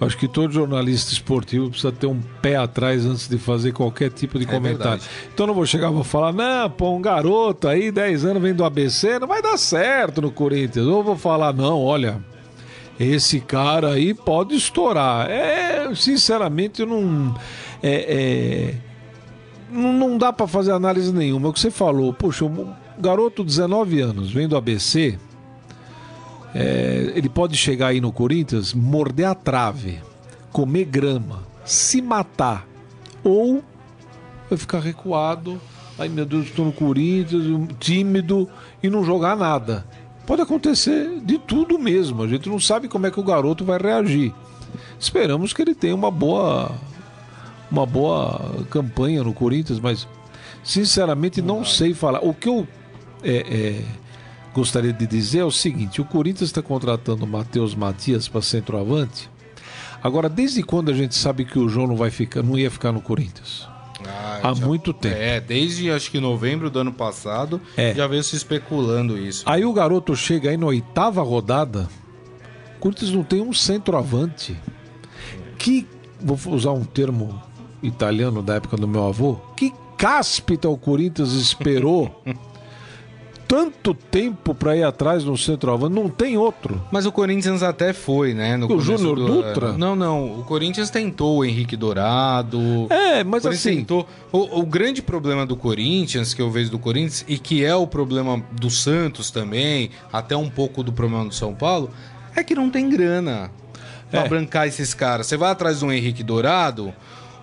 [0.00, 4.38] acho que todo jornalista esportivo precisa ter um pé atrás antes de fazer qualquer tipo
[4.38, 5.00] de comentário.
[5.00, 5.08] verdade.
[5.32, 8.42] então eu não vou chegar e vou falar, não, pô, um garoto aí, 10 anos,
[8.42, 10.86] vem do ABC, não vai dar certo no Corinthians.
[10.86, 12.20] Ou eu vou falar, não, olha,
[12.98, 15.30] esse cara aí pode estourar.
[15.30, 17.34] É, sinceramente, eu não.
[17.82, 18.74] É, é,
[19.70, 21.48] não, dá pra fazer análise nenhuma.
[21.48, 25.18] É o que você falou, poxa, um garoto de 19 anos, vem do ABC,
[26.54, 30.00] é, ele pode chegar aí no Corinthians, morder a trave,
[30.52, 32.66] comer grama, se matar,
[33.24, 33.62] ou
[34.48, 35.60] vai ficar recuado.
[35.98, 37.44] Ai meu Deus, estou no Corinthians,
[37.80, 38.48] tímido
[38.82, 39.84] e não jogar nada.
[40.26, 42.22] Pode acontecer de tudo mesmo.
[42.22, 44.32] A gente não sabe como é que o garoto vai reagir.
[44.98, 46.72] Esperamos que ele tenha uma boa
[47.70, 48.40] uma boa
[48.70, 50.06] campanha no Corinthians, mas
[50.62, 52.20] sinceramente não sei falar.
[52.20, 52.66] O que eu
[53.22, 53.84] é, é,
[54.54, 59.28] gostaria de dizer é o seguinte: o Corinthians está contratando o Matheus Matias para centroavante.
[60.02, 62.92] Agora, desde quando a gente sabe que o João não vai ficar, não ia ficar
[62.92, 63.66] no Corinthians?
[64.06, 65.16] Ah, Há muito tempo.
[65.16, 67.94] É, desde acho que novembro do ano passado, É.
[67.94, 69.42] já veio se especulando isso.
[69.46, 71.88] Aí o garoto chega aí na oitava rodada.
[72.76, 74.54] O Corinthians não tem um centroavante.
[75.58, 75.86] Que,
[76.20, 77.40] vou usar um termo
[77.82, 82.22] italiano da época do meu avô, que cáspita o Corinthians esperou
[83.54, 85.94] tanto tempo para ir atrás no centroavante.
[85.94, 86.82] Não tem outro.
[86.90, 88.56] Mas o Corinthians até foi, né?
[88.56, 89.72] No O Júnior do Dutra?
[89.74, 90.40] Não, não.
[90.40, 92.88] O Corinthians tentou o Henrique Dourado.
[92.90, 93.76] É, mas assim.
[93.76, 94.08] tentou.
[94.32, 97.86] O, o grande problema do Corinthians, que eu vejo do Corinthians, e que é o
[97.86, 101.90] problema do Santos também, até um pouco do problema do São Paulo,
[102.34, 103.52] é que não tem grana
[104.10, 104.28] pra É.
[104.28, 105.26] brancar esses caras.
[105.28, 106.92] Você vai atrás de um Henrique Dourado,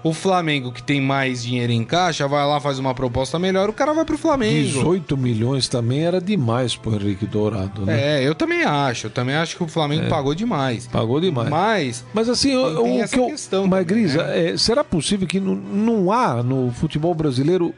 [0.04, 3.74] O Flamengo, que tem mais dinheiro em caixa, vai lá, faz uma proposta melhor, o
[3.74, 4.68] cara vai pro Flamengo.
[4.68, 8.20] 18 milhões também era demais pro Henrique Dourado, né?
[8.24, 9.06] É, eu também acho.
[9.08, 10.88] Eu também acho que o Flamengo pagou demais.
[10.88, 11.50] Pagou demais.
[11.52, 14.50] Mas Mas assim, eu- Tem o essa que eu, questão mas também, Grisa, né?
[14.54, 17.72] é, será possível que não, não há no futebol brasileiro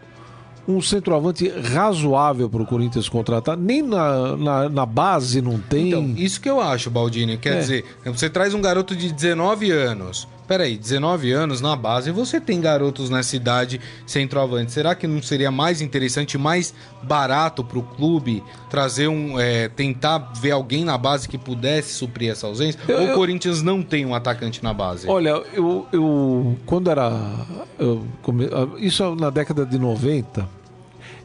[0.66, 3.58] um centroavante razoável para o Corinthians contratar?
[3.58, 5.90] Nem na, na, na base não tem.
[5.90, 7.38] Então, isso que eu acho, Baldini.
[7.38, 7.60] Quer É.
[7.60, 10.26] dizer, você traz um garoto de 19 anos.
[10.54, 14.72] Peraí, 19 anos na base, você tem garotos nessa idade centroavante.
[14.72, 19.40] Será que não seria mais interessante, mais barato pro clube trazer um.
[19.40, 22.80] é, tentar ver alguém na base que pudesse suprir essa ausência?
[22.88, 25.10] Eu- Ou o eu- Corinthians não tem um atacante na base?
[25.10, 27.12] Olha, eu, eu quando era.
[27.80, 30.48] eu come- isso na década de 90,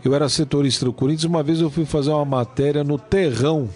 [0.03, 1.25] eu era setorista do Corinthians.
[1.25, 3.69] Uma vez eu fui fazer uma matéria no terrão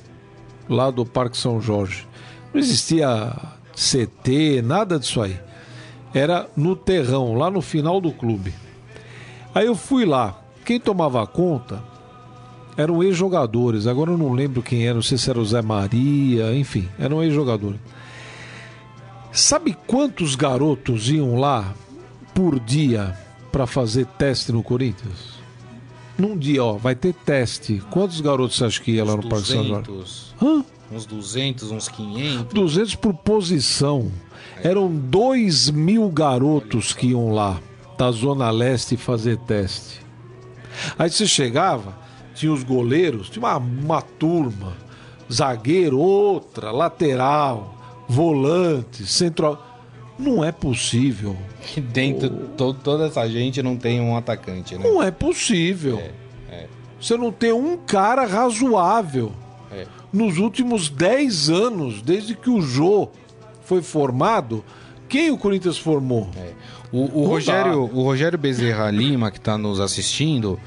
[0.67, 2.07] lá do Parque São Jorge.
[2.55, 3.35] Não existia
[3.75, 5.39] CT, nada disso aí.
[6.15, 8.53] Era no terrão, lá no final do clube.
[9.55, 10.39] Aí eu fui lá.
[10.65, 11.83] Quem tomava conta
[12.77, 13.87] eram ex-jogadores.
[13.87, 17.23] Agora eu não lembro quem era, não sei se era o Zé Maria, enfim, eram
[17.23, 17.81] ex-jogadores.
[19.31, 21.75] Sabe quantos garotos iam lá
[22.35, 23.17] por dia
[23.51, 25.41] para fazer teste no Corinthians?
[26.19, 27.83] Num dia, ó, vai ter teste.
[27.91, 29.91] Quantos garotos você acha que ia lá no Parque São Jorge?
[29.91, 30.65] 200, Hã?
[30.93, 32.53] Uns 200, uns 500.
[32.53, 34.11] 200 por posição.
[34.63, 37.59] Eram 2 mil garotos que iam lá
[37.99, 40.01] da Zona Leste fazer teste.
[40.99, 41.97] Aí você chegava,
[42.35, 44.73] tinha os goleiros, tinha uma, uma turma,
[45.31, 47.77] zagueiro, outra, lateral,
[48.09, 49.69] volante, central.
[50.19, 51.37] Não é possível.
[51.63, 54.85] Que dentro to- toda essa gente não tem um atacante, né?
[54.89, 55.99] Não é possível.
[55.99, 56.69] é.
[57.01, 59.33] Você não tem um cara razoável.
[59.73, 59.87] É.
[60.13, 63.09] Nos últimos 10 anos, desde que o Jô
[63.65, 64.63] foi formado,
[65.09, 66.29] quem o Corinthians formou?
[66.37, 66.51] É.
[66.93, 67.95] O, o Rogério, dá.
[67.95, 70.61] o Rogério Bezerra Lima, que está nos assistindo,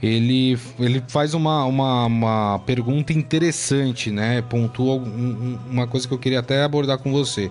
[0.00, 4.42] ele, ele faz uma, uma, uma pergunta interessante, né?
[4.42, 7.50] Pontua um- uma coisa que eu queria até abordar com você.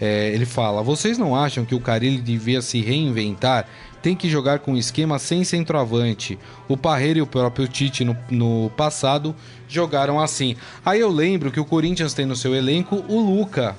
[0.00, 3.66] É, ele fala: vocês não acham que o Carilli devia se reinventar?
[4.00, 6.38] Tem que jogar com esquema sem centroavante.
[6.68, 9.34] O Parreira e o próprio Tite no, no passado
[9.68, 10.56] jogaram assim.
[10.84, 13.76] Aí eu lembro que o Corinthians tem no seu elenco o Luca,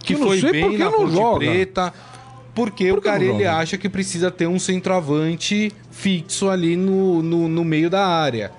[0.00, 1.38] que foi bem na não Ponte joga.
[1.38, 1.94] Preta.
[2.54, 3.56] Porque Por o Carelli joga?
[3.56, 8.52] acha que precisa ter um centroavante fixo ali no, no, no meio da área.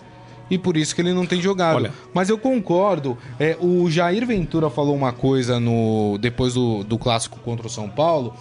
[0.49, 1.78] E por isso que ele não tem jogado.
[1.78, 1.93] Olha.
[2.13, 3.17] Mas eu concordo.
[3.39, 7.89] É, o Jair Ventura falou uma coisa no depois do, do clássico contra o São
[7.89, 8.36] Paulo,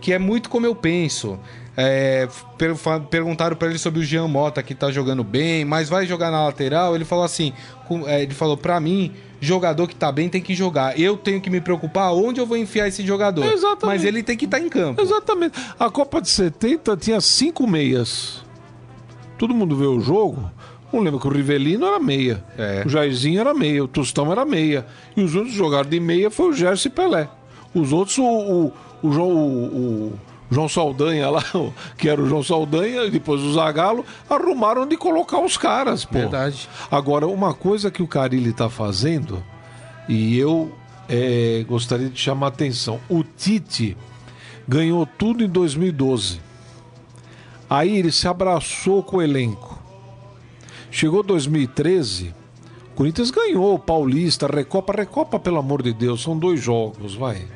[0.00, 1.38] que é muito como eu penso.
[1.80, 2.26] É,
[2.58, 2.74] per-
[3.08, 6.44] perguntaram para ele sobre o Jean Mota, que tá jogando bem, mas vai jogar na
[6.44, 6.96] lateral.
[6.96, 7.52] Ele falou assim:
[8.06, 10.98] é, ele falou, para mim, jogador que tá bem tem que jogar.
[10.98, 13.44] Eu tenho que me preocupar onde eu vou enfiar esse jogador.
[13.44, 13.84] Exatamente.
[13.86, 15.00] Mas ele tem que estar em campo.
[15.00, 15.56] Exatamente.
[15.78, 18.42] A Copa de 70 tinha cinco meias.
[19.38, 20.50] Todo mundo vê o jogo.
[20.92, 22.42] Não lembra que o Rivelino era meia.
[22.56, 22.82] É.
[22.84, 23.84] O Jairzinho era meia.
[23.84, 24.84] O Tostão era meia.
[25.16, 27.28] E os outros jogaram de meia foi o Gerson e Pelé.
[27.72, 30.12] Os outros, o, o, o o, o
[30.50, 31.44] João Saldanha lá,
[31.96, 36.14] que era o João Saldanha, e depois o Zagallo, arrumaram de colocar os caras, pô.
[36.14, 36.68] Verdade.
[36.90, 39.42] Agora, uma coisa que o Carilli está fazendo,
[40.08, 40.72] e eu
[41.08, 43.96] é, gostaria de chamar a atenção: o Tite
[44.66, 46.40] ganhou tudo em 2012.
[47.70, 49.78] Aí ele se abraçou com o elenco.
[50.90, 52.34] Chegou 2013,
[52.92, 54.94] o Corinthians ganhou Paulista, Recopa.
[54.94, 57.46] Recopa, pelo amor de Deus, são dois jogos, vai.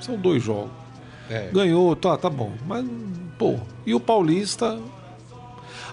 [0.00, 0.81] São dois jogos.
[1.30, 1.50] É.
[1.52, 2.52] Ganhou, tá, tá bom.
[2.66, 2.84] Mas,
[3.38, 4.78] pô, e o Paulista.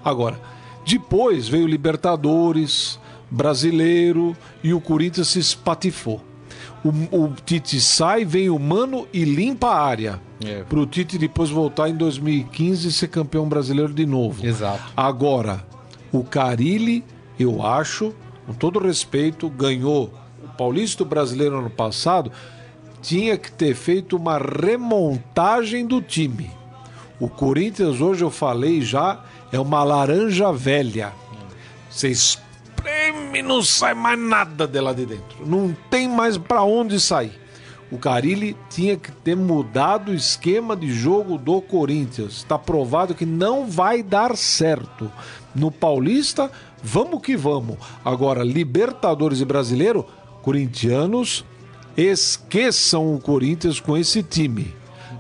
[0.04, 0.40] Agora,
[0.86, 6.22] depois veio Libertadores, Brasileiro e o Corinthians se espatifou.
[6.84, 10.22] O, o Tite sai, vem o Mano e limpa a área.
[10.44, 10.64] É.
[10.64, 14.46] Pro Tite depois voltar em 2015 e ser campeão brasileiro de novo.
[14.46, 14.82] Exato.
[14.96, 15.66] Agora,
[16.12, 17.04] o Carilli,
[17.38, 18.14] eu acho,
[18.48, 20.14] com todo respeito, ganhou
[20.44, 22.32] o Paulista e o Brasileiro ano passado,
[23.02, 26.52] tinha que ter feito uma remontagem do time.
[27.20, 31.14] O Corinthians, hoje eu falei já, é uma laranja velha.
[31.90, 35.46] Você espreme, não sai mais nada de lá de dentro.
[35.46, 37.40] Não tem mais para onde sair.
[37.92, 42.34] O Carilli tinha que ter mudado o esquema de jogo do Corinthians.
[42.34, 45.12] Está provado que não vai dar certo.
[45.56, 46.52] No Paulista,
[46.84, 47.78] vamos que vamos.
[48.06, 50.06] Agora, Libertadores e Brasileiro,
[50.44, 51.44] corintianos,
[52.04, 54.74] esqueçam o Corinthians com esse time.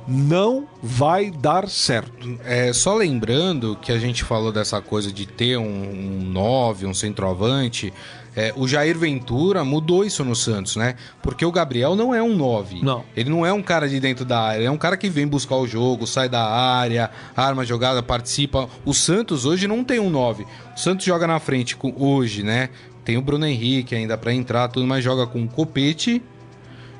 [0.07, 2.39] Não vai dar certo.
[2.43, 7.93] É, só lembrando que a gente falou dessa coisa de ter um 9, um, centroavante.
[8.35, 10.95] É, o Jair Ventura mudou isso no Santos, né?
[11.21, 12.81] Porque o Gabriel não é um 9.
[12.81, 13.03] Não.
[13.15, 15.57] Ele não é um cara de dentro da área, é um cara que vem buscar
[15.57, 18.67] o jogo, sai da área, arma jogada, participa.
[18.83, 20.43] O Santos hoje não tem um 9.
[20.75, 22.69] O Santos joga na frente com, hoje, né?
[23.05, 26.21] Tem o Bruno Henrique ainda para entrar, tudo, mas joga com o Copete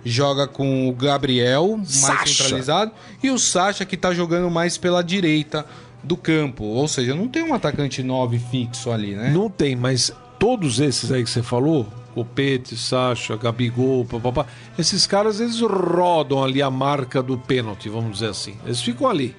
[0.03, 5.65] joga com o Gabriel, mais centralizado, e o Sacha que tá jogando mais pela direita
[6.03, 6.63] do campo.
[6.63, 9.31] Ou seja, não tem um atacante 9 fixo ali, né?
[9.31, 14.45] Não tem, mas todos esses aí que você falou, Copete, Sacha, Gabigol, papapá,
[14.77, 18.57] esses caras eles rodam ali a marca do pênalti, vamos dizer assim.
[18.65, 19.35] Eles ficam ali,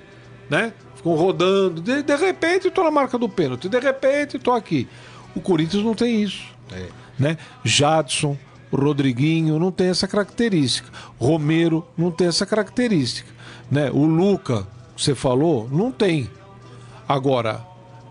[0.49, 0.73] né?
[0.95, 1.81] Ficam rodando.
[1.81, 4.87] De, de repente eu tô na marca do pênalti, de repente eu tô aqui.
[5.35, 6.45] O Corinthians não tem isso.
[6.73, 6.87] É.
[7.19, 7.37] Né?
[7.65, 8.37] Jadson,
[8.73, 10.89] Rodriguinho não tem essa característica.
[11.19, 13.29] Romero não tem essa característica.
[13.71, 13.91] Né?
[13.91, 16.29] O Luca, você falou, não tem.
[17.09, 17.65] Agora,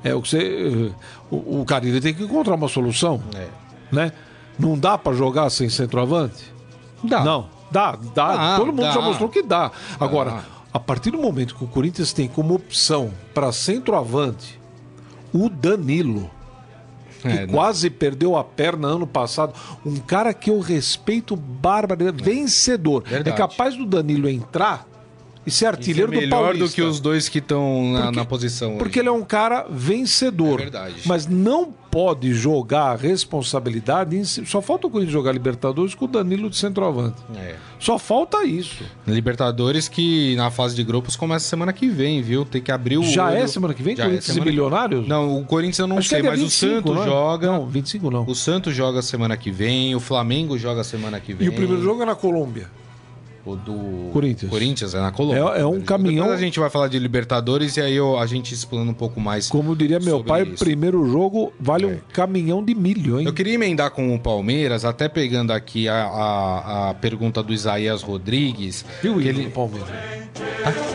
[0.04, 0.92] é o que você.
[1.30, 3.22] O, o Carilho tem que encontrar uma solução.
[3.36, 3.48] É.
[3.92, 4.12] Né?
[4.58, 6.52] Não dá para jogar sem centroavante?
[7.04, 7.24] Dá.
[7.24, 8.56] Não, dá, dá.
[8.56, 8.92] Ah, Todo mundo dá.
[8.92, 9.72] já mostrou que dá.
[10.00, 10.44] Agora,
[10.74, 14.60] a partir do momento que o Corinthians tem como opção para centroavante
[15.34, 16.30] o Danilo,
[17.22, 19.54] que É, não- quase perdeu a perna ano passado,
[19.86, 23.04] um cara que eu respeito bárbaro, vencedor.
[23.04, 23.30] Verdade.
[23.30, 24.88] É capaz do Danilo entrar
[25.46, 26.68] e ser E artilheiro ser do melhor Paulista.
[26.68, 28.70] do que os dois que estão na, na posição.
[28.72, 28.78] hoje.
[28.80, 30.60] Porque ele é um cara vencedor.
[30.60, 30.96] É verdade.
[31.06, 34.16] Mas não pode jogar a responsabilidade.
[34.16, 34.24] Em...
[34.24, 37.16] si- Só falta o Corinthians jogar Libertadores com o Danilo de centroavante.
[37.36, 37.56] É.
[37.80, 38.84] Só falta isso.
[39.08, 42.46] Libertadores que na fase de grupos começa semana que vem, viu?
[42.46, 43.04] Tem que abrir o.
[43.04, 43.38] Já olho.
[43.38, 45.08] é semana que vem, Já Corinthians é e semana- Milionários?
[45.08, 47.06] Não, o Corinthians eu não Acho sei, é mas 25, o Santos não é?
[47.06, 47.48] joga.
[47.52, 48.24] Não, 25 não.
[48.28, 51.48] O Santos joga semana que vem, o Flamengo joga semana que vem.
[51.48, 52.68] E o primeiro jogo é na Colômbia.
[53.46, 54.50] O do Corinthians.
[54.52, 55.54] Corinthians é na Colômbia.
[55.56, 58.26] É- é um caminhão- Depois a gente vai falar de Libertadores e aí eu- a
[58.26, 59.48] gente explana um pouco mais.
[59.48, 60.64] Como diria meu pai, isso.
[60.64, 62.00] primeiro jogo vale um É.
[62.14, 63.26] caminhão de milho, hein?
[63.26, 68.02] Eu queria emendar com o Palmeiras, até pegando aqui a, a, a pergunta do Isaías
[68.04, 68.84] Rodrigues.
[69.02, 69.88] Viu ele do Palmeiras?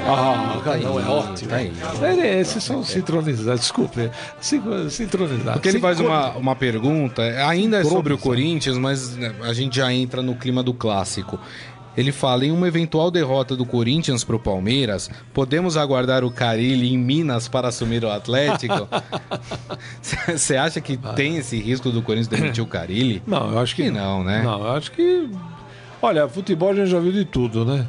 [0.07, 1.51] Ah, Tá aí, não, é ótimo.
[1.51, 1.73] tá aí.
[2.21, 4.11] É, esses são sincronizados, desculpe.
[4.41, 5.53] Sin- Sincronizados.
[5.55, 8.19] Porque ele faz uma, uma pergunta, ainda é sobre o.
[8.19, 11.39] Corinthians, mas a gente já entra no clima do clássico.
[11.97, 16.99] Ele fala: em uma eventual derrota do Corinthians pro Palmeiras, podemos aguardar o Carilli em
[16.99, 18.89] Minas para assumir o Atlético?
[20.03, 23.23] Você acha que tem esse risco do Corinthians demitir o Carilli?
[23.27, 24.43] Não, eu acho que, Que não, né?
[24.43, 25.29] Não, eu acho que.
[26.03, 27.87] Olha, futebol a gente já viu de tudo, né?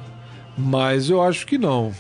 [0.58, 1.92] Mas eu acho que não.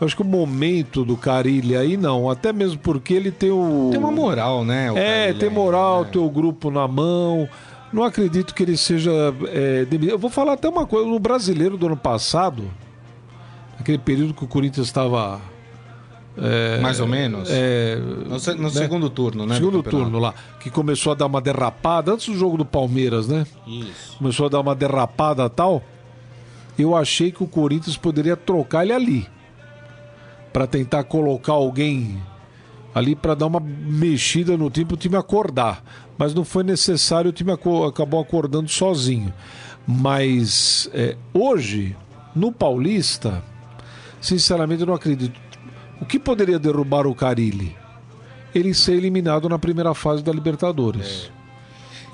[0.00, 2.30] Eu acho que o momento do Carilli aí não.
[2.30, 3.88] Até mesmo porque ele tem o.
[3.90, 4.92] Tem uma moral, né?
[4.92, 6.10] o É, Carille tem moral, né?
[6.12, 7.48] tem o grupo na mão.
[7.92, 9.10] Não acredito que ele seja.
[9.48, 10.12] é, demitido.
[10.14, 11.08] Eu vou falar até uma coisa.
[11.08, 12.70] No brasileiro do ano passado,
[13.78, 15.40] naquele período que o Corinthians estava.
[16.80, 17.48] Mais ou menos?
[17.50, 18.70] É, No, se- no né?
[18.70, 19.54] segundo turno, né?
[19.54, 23.26] do segundo turno lá, que começou a dar uma derrapada, antes do jogo do Palmeiras,
[23.26, 23.44] né?
[23.66, 24.16] Isso.
[24.18, 25.82] Começou a dar uma derrapada e tal.
[26.78, 29.26] Eu achei que o Corinthians poderia trocar ele ali.
[30.52, 32.22] Pra tentar colocar alguém
[32.94, 35.82] ali pra dar uma mexida no time, pro time acordar.
[36.18, 39.32] Mas não foi necessário, o time acabou acordando sozinho.
[39.86, 41.96] Mas é, hoje,
[42.34, 43.42] no Paulista,
[44.20, 45.40] sinceramente eu não acredito.
[46.00, 47.74] O que poderia derrubar o Carilli?
[48.54, 51.30] Ele ser eliminado na primeira fase da Libertadores.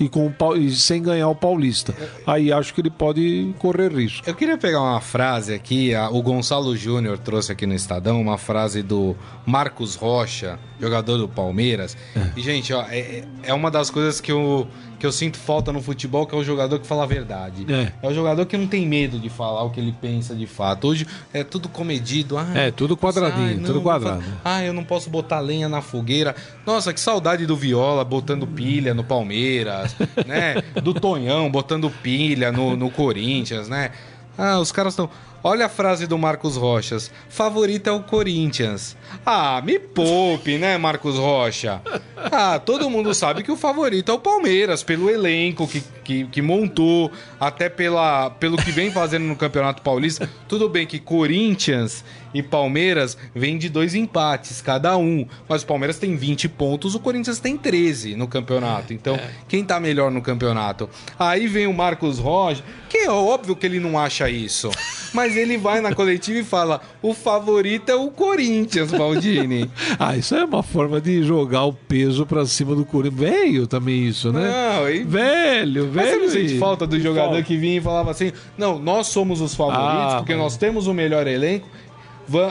[0.00, 1.94] E, com o e sem ganhar o Paulista.
[2.26, 4.28] Aí acho que ele pode correr risco.
[4.28, 8.36] Eu queria pegar uma frase aqui, a- o Gonçalo Júnior trouxe aqui no Estadão, uma
[8.38, 11.96] frase do Marcos Rocha, jogador do Palmeiras.
[12.36, 14.66] E, gente, ó, é, é uma das coisas que eu,
[15.04, 17.66] que eu sinto falta no futebol, que é o jogador que fala a verdade.
[17.70, 18.08] É.
[18.08, 20.88] o jogador que não tem medo de falar o que ele pensa de fato.
[20.88, 22.38] Hoje é tudo comedido.
[22.38, 24.24] Ah, É, tudo quadradinho, ai, não, tudo quadrado.
[24.42, 26.34] Ah, eu não posso botar lenha na fogueira.
[26.64, 30.62] Nossa, que saudade do Viola botando pilha no Palmeiras, né?
[30.82, 33.90] Do Tonhão botando pilha no, no Corinthians, né?
[34.38, 35.10] Ah, os caras estão.
[35.46, 37.10] Olha a frase do Marcos Rochas.
[37.28, 38.96] Favorito é o Corinthians.
[39.26, 41.82] Ah, me poupe, né, Marcos Rocha?
[42.16, 46.40] Ah, todo mundo sabe que o favorito é o Palmeiras, pelo elenco que, que, que
[46.40, 50.30] montou, até pela, pelo que vem fazendo no Campeonato Paulista.
[50.48, 52.02] Tudo bem que Corinthians
[52.32, 57.00] e Palmeiras vêm de dois empates cada um, mas o Palmeiras tem 20 pontos, o
[57.00, 58.92] Corinthians tem 13 no campeonato.
[58.92, 60.88] Então, quem tá melhor no campeonato?
[61.18, 64.70] Aí vem o Marcos Rocha, que é óbvio que ele não acha isso.
[65.12, 69.68] Mas Depois ele vai na coletiva e fala: o favorito é o Corinthians, Baldini.
[69.98, 73.20] Ah, isso é uma forma de jogar o peso pra cima do Corinthians.
[73.20, 74.50] Velho também isso, né?
[74.50, 76.22] Não, e- Velho, Mas você velho.
[76.22, 80.14] não sente falta do jogador que vinha e falava assim: não, nós somos os favoritos,
[80.14, 81.68] Ah, porque mas- nós temos o melhor elenco.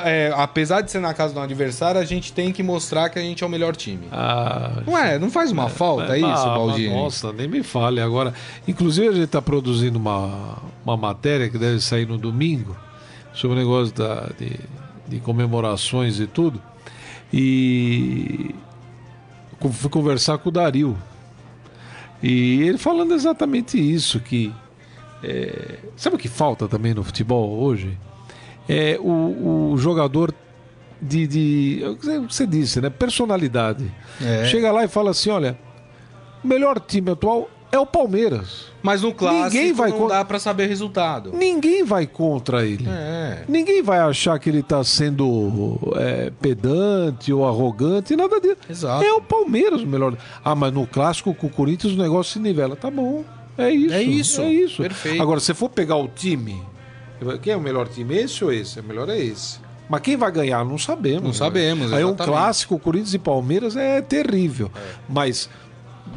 [0.06, 3.22] É, apesar de ser na casa do adversário, a gente tem que mostrar que a
[3.22, 4.08] gente é o melhor time.
[4.12, 5.18] Ah, Não é?
[5.18, 6.94] Não faz uma falta É, isso, ah, Baldini?
[6.94, 8.34] Nossa, nem me fale agora.
[8.68, 12.76] Inclusive, a gente está produzindo uma, uma matéria que deve sair no domingo
[13.34, 14.60] sobre o negócio da, de,
[15.08, 16.62] de comemorações e tudo.
[17.32, 18.54] E
[19.72, 20.98] fui conversar com o Dario.
[22.22, 24.54] E ele falando exatamente isso, que
[25.24, 27.98] é, sabe o que falta também no futebol hoje?
[28.68, 30.34] É o, o jogador
[31.02, 31.82] de, de.
[32.10, 32.90] é Você disse, né?
[32.90, 33.92] Personalidade.
[34.22, 34.46] É.
[34.46, 35.58] Chega lá e fala assim: olha,
[36.44, 38.72] o melhor time atual é o Palmeiras.
[38.82, 41.32] Mas no clássico Ninguém vai não con- dá pra saber resultado.
[41.34, 42.86] Ninguém vai contra ele.
[42.88, 43.44] É.
[43.48, 48.58] Ninguém vai achar que ele está sendo é, pedante ou arrogante, nada disso.
[48.70, 49.04] Exato.
[49.04, 50.16] É o Palmeiras o melhor.
[50.44, 52.76] Ah, mas no clássico com o Corinthians o negócio se nivela.
[52.76, 53.24] Tá bom.
[53.58, 53.94] É isso.
[53.94, 54.42] É isso.
[54.42, 54.82] É isso.
[54.82, 55.22] Perfeito.
[55.22, 56.62] Agora, se for pegar o time,
[57.42, 58.16] quem é o melhor time?
[58.16, 58.80] Esse ou esse?
[58.80, 59.60] O melhor é esse.
[59.90, 60.64] Mas quem vai ganhar?
[60.66, 61.22] Não sabemos.
[61.22, 61.34] Não né?
[61.36, 62.26] sabemos, Aí um exatamente.
[62.34, 64.72] clássico, Corinthians e Palmeiras é terrível.
[65.10, 65.50] Mas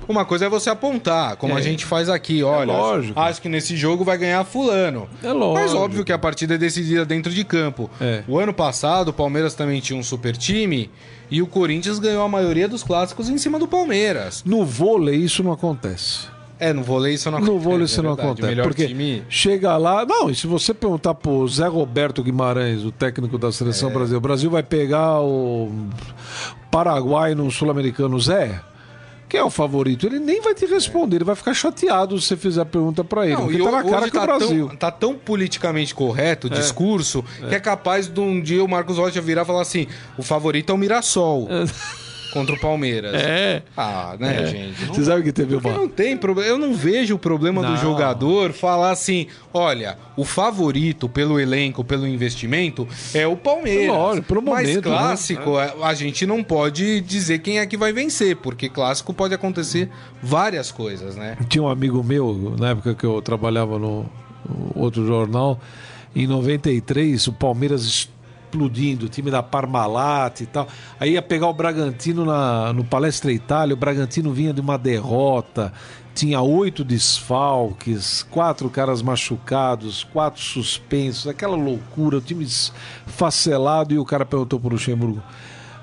[0.08, 1.58] Uma coisa é você apontar, como É.
[1.58, 2.72] a gente faz aqui, olha.
[2.72, 3.18] lógico.
[3.18, 5.08] Acho que nesse jogo vai ganhar fulano.
[5.22, 5.60] É lógico.
[5.60, 7.90] Mas óbvio que a partida é decidida dentro de campo.
[8.00, 8.22] É.
[8.28, 10.90] O ano passado, o Palmeiras também tinha um super time
[11.30, 14.42] e o Corinthians ganhou a maioria dos clássicos em cima do Palmeiras.
[14.44, 16.28] no vôlei isso não acontece.
[16.58, 17.54] É, no vôlei isso não acontece.
[17.54, 18.48] No vôlei isso é não acontece.
[18.48, 19.22] Melhor porque time...
[19.28, 20.06] chega lá.
[20.06, 23.52] Não, e se você perguntar pro Zé Roberto Guimarães, o técnico da É.
[23.52, 25.70] seleção brasileira, o Brasil vai pegar o
[26.70, 28.60] Paraguai no Sul-Americano, Zé.
[29.28, 30.06] Quem é o favorito?
[30.06, 33.26] Ele nem vai te responder, ele vai ficar chateado se você fizer a pergunta pra
[33.26, 33.34] ele.
[33.34, 34.68] Não, porque tá na cara que é o Brasil.
[34.68, 38.98] Tão, tá tão politicamente correto o discurso que é capaz de um dia o Marcos
[38.98, 41.48] Rocha virar e falar assim: o favorito é o Mirassol
[42.36, 43.14] contra o Palmeiras.
[43.14, 43.62] É.
[43.76, 44.84] Ah, né, gente?
[44.86, 45.72] Não Você sabe que teve uma.
[45.72, 46.48] não tem problema.
[46.50, 47.76] Eu não vejo o problema do Não.
[47.78, 54.20] jogador falar assim: olha, o favorito pelo elenco, pelo investimento, é o Palmeiras.
[54.26, 54.96] Pelo Mas momento, né?
[54.96, 59.32] clássico, a- a gente não pode dizer quem é que vai vencer, porque clássico pode
[59.34, 59.88] acontecer
[60.22, 61.36] várias coisas, né?
[61.48, 64.02] Tinha um amigo meu, na época que eu trabalhava no,
[64.48, 65.58] no outro jornal,
[66.14, 68.08] em 93, o Palmeiras
[68.56, 70.66] explodindo, o time da Parmalat e tal.
[70.98, 75.72] Aí ia pegar o Bragantino na, no Palestra Itália, o Bragantino vinha de uma derrota,
[76.14, 84.04] tinha oito desfalques, quatro caras machucados, quatro suspensos, aquela loucura, o time esfacelado e o
[84.04, 85.22] cara perguntou pro Luxemburgo,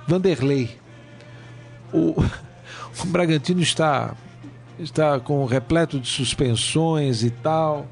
[0.08, 0.78] Vanderlei,
[1.94, 2.16] o,
[3.02, 4.16] o Bragantino está
[4.80, 7.86] está com repleto de suspensões e tal.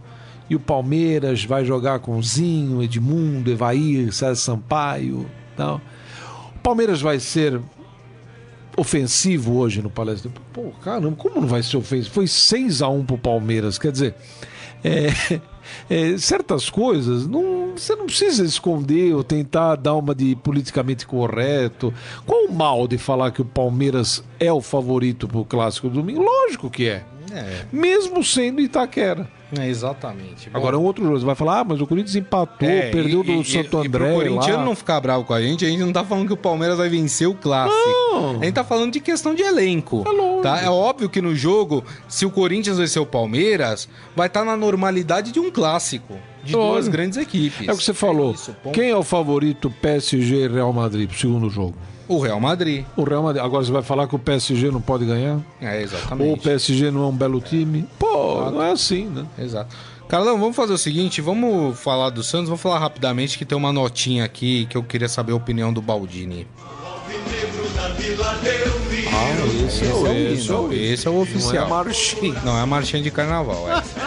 [0.52, 5.26] E o Palmeiras vai jogar com Zinho, Edmundo, Evair, César Sampaio,
[5.56, 5.80] tal.
[6.54, 7.58] O Palmeiras vai ser
[8.76, 10.30] ofensivo hoje no Palestra.
[10.52, 12.14] Pô, caramba, como não vai ser ofensivo?
[12.14, 14.14] Foi 6 a 1 pro Palmeiras, quer dizer,
[14.84, 15.40] é,
[15.90, 21.94] é, certas coisas não, você não precisa esconder ou tentar dar uma de politicamente correto.
[22.26, 26.22] Qual o mal de falar que o Palmeiras é o favorito pro clássico do domingo?
[26.22, 27.06] Lógico que é.
[27.34, 29.28] É, Mesmo sendo Itaquera.
[29.58, 30.50] é exatamente.
[30.50, 31.20] Bom, Agora é um outro jogo.
[31.20, 33.88] Você vai falar, ah, mas o Corinthians empatou, é, perdeu e- do e- Santo André.
[33.88, 34.66] E pro corintiano lá.
[34.66, 36.90] não ficar bravo com a gente, a gente não tá falando que o Palmeiras vai
[36.90, 37.78] vencer o clássico.
[38.12, 38.40] Não.
[38.42, 40.04] A gente tá falando de questão de elenco.
[40.08, 40.62] É tá?
[40.62, 45.32] É óbvio que no jogo, se o Corinthians vencer o Palmeiras, vai estar na normalidade
[45.32, 46.16] de um clássico.
[46.44, 46.72] De Lógico.
[46.74, 47.68] duas grandes equipes.
[47.68, 48.32] É o que você falou.
[48.34, 48.74] isso, ponto.
[48.74, 51.76] Quem é o favorito PSG e Real Madrid pro segundo jogo?
[52.12, 52.84] O Real Madrid.
[52.98, 53.42] O Real Madrid.
[53.42, 55.40] Agora você vai falar que o PSG não pode ganhar?
[55.62, 56.42] É, Ou o exatamente.
[56.42, 57.88] PSG não é um belo time?
[57.98, 59.26] Pô, não é assim, né?
[59.40, 59.74] Exato.
[60.10, 63.72] Carlão, vamos fazer o seguinte, vamos falar do Santos, vamos falar rapidamente que tem uma
[63.72, 66.46] notinha aqui que eu queria saber a opinião do Baldini.
[69.14, 71.54] Ah, esse é o hino, esse é o oficial.
[71.70, 72.42] Não é marchinha.
[72.44, 73.82] Não é a marchinha de carnaval, é.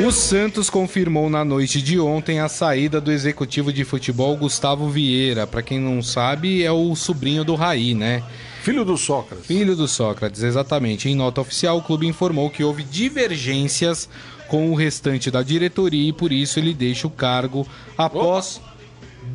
[0.00, 5.46] O Santos confirmou na noite de ontem a saída do executivo de futebol Gustavo Vieira.
[5.46, 8.22] Pra quem não sabe, é o sobrinho do Raí, né?
[8.62, 9.46] Filho do Sócrates.
[9.46, 11.08] Filho do Sócrates, exatamente.
[11.08, 14.08] Em nota oficial, o clube informou que houve divergências
[14.48, 17.66] com o restante da diretoria e por isso ele deixa o cargo
[17.96, 18.60] após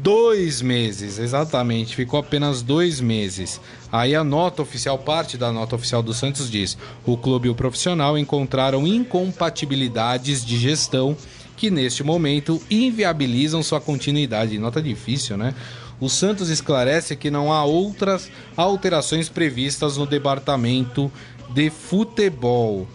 [0.02, 1.96] dois meses, exatamente.
[1.96, 3.60] Ficou apenas dois meses.
[3.92, 7.56] Aí a nota oficial, parte da nota oficial do Santos diz: o clube e o
[7.56, 11.16] profissional encontraram incompatibilidades de gestão
[11.58, 14.58] que neste momento inviabilizam sua continuidade.
[14.58, 15.54] Nota difícil, né?
[16.00, 21.12] O Santos esclarece que não há outras alterações previstas no departamento
[21.50, 22.88] de futebol.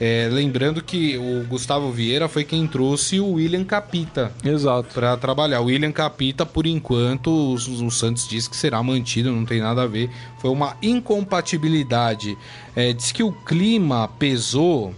[0.00, 4.94] É, lembrando que o Gustavo Vieira foi quem trouxe o William Capita Exato.
[4.94, 5.60] para trabalhar.
[5.60, 9.82] O William Capita, por enquanto, o, o Santos diz que será mantido, não tem nada
[9.82, 10.10] a ver.
[10.38, 12.38] Foi uma incompatibilidade.
[12.74, 14.94] É, diz que o clima pesou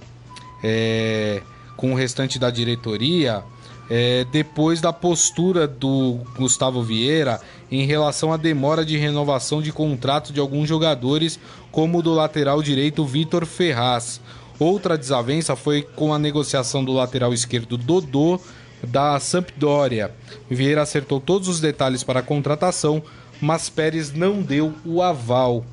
[0.62, 1.42] é,
[1.76, 3.42] com o restante da diretoria
[3.90, 7.40] é, depois da postura do Gustavo Vieira
[7.70, 11.38] em relação à demora de renovação de contrato de alguns jogadores,
[11.70, 14.20] como o do lateral direito Vitor Ferraz.
[14.62, 18.40] Outra desavença foi com a negociação do lateral esquerdo Dodô
[18.86, 20.14] da Sampdoria.
[20.48, 23.02] Vieira acertou todos os detalhes para a contratação,
[23.40, 25.64] mas Pérez não deu o aval.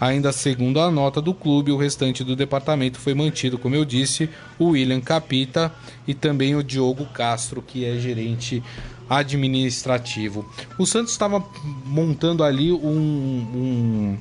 [0.00, 4.28] Ainda segundo a nota do clube, o restante do departamento foi mantido, como eu disse,
[4.58, 5.72] o William Capita
[6.04, 8.60] e também o Diogo Castro, que é gerente
[9.08, 10.44] administrativo.
[10.76, 11.44] O Santos estava
[11.84, 14.18] montando ali um, um,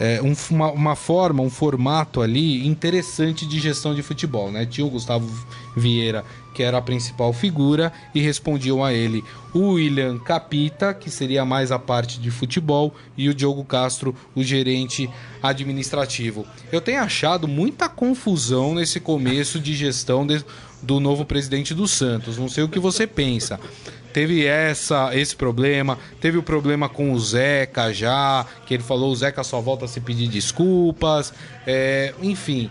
[0.00, 4.66] é, um- uma, uma forma, um formato ali interessante de gestão de futebol, né?
[4.66, 5.28] Tinha o Gustavo
[5.76, 6.24] Vieira,
[6.54, 9.22] que era a principal figura, e respondiam a ele
[9.54, 14.42] o William Capita, que seria mais a parte de futebol, e o Diogo Castro, o
[14.42, 15.08] gerente
[15.42, 16.46] administrativo.
[16.70, 20.44] Eu tenho achado muita confusão nesse começo de gestão de-
[20.82, 22.36] do novo presidente do Santos.
[22.38, 23.58] Não sei o que você pensa
[24.16, 29.14] teve essa esse problema, teve o problema com o Zeca já, que ele falou o
[29.14, 31.34] Zeca só volta a se pedir desculpas,
[31.66, 32.70] é, enfim,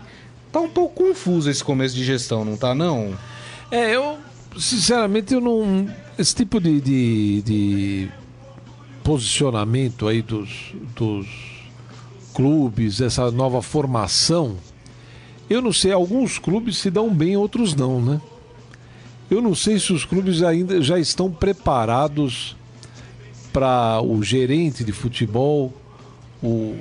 [0.50, 3.16] tá um pouco confuso esse começo de gestão, não tá não?
[3.70, 4.18] É, eu,
[4.58, 5.88] sinceramente, eu não.
[6.18, 8.08] Esse tipo de, de, de
[9.04, 11.28] posicionamento aí dos, dos
[12.34, 14.56] clubes, essa nova formação,
[15.48, 18.20] eu não sei, alguns clubes se dão bem, outros não, né?
[19.30, 22.54] Eu não sei se os clubes ainda já estão preparados
[23.52, 25.72] para o gerente de futebol,
[26.42, 26.76] o,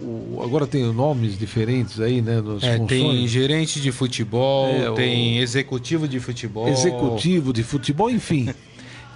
[0.00, 2.42] o- agora tem nomes diferentes aí, né?
[2.62, 6.66] É, tem gerente de futebol, É, o- tem executivo de futebol.
[6.68, 8.48] executivo de futebol, enfim.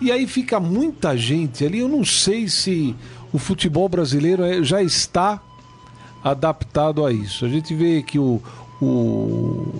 [0.00, 1.78] E aí fica muita gente ali.
[1.78, 2.94] Eu não sei se
[3.32, 5.40] o futebol brasileiro é- já está
[6.22, 7.44] adaptado a isso.
[7.44, 8.40] A gente vê que o,
[8.80, 9.74] o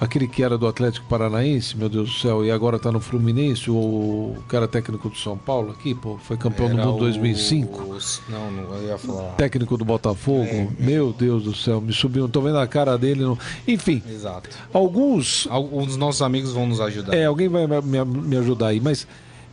[0.00, 3.70] aquele que era do Atlético Paranaense, meu Deus do céu, e agora está no Fluminense,
[3.70, 7.96] o cara técnico do São Paulo aqui, pô, foi campeão do Era mundo o- 2005.
[8.28, 9.32] Não, não, eu ia falar.
[9.36, 13.22] Técnico do Botafogo, meu Deus do céu, me subiu, não tô vendo a cara dele.
[13.22, 13.38] Não...
[13.66, 14.50] Enfim, Exato.
[14.72, 17.14] alguns Alguns dos nossos amigos vão nos ajudar.
[17.14, 19.06] É, alguém vai me, me- me ajudar aí, mas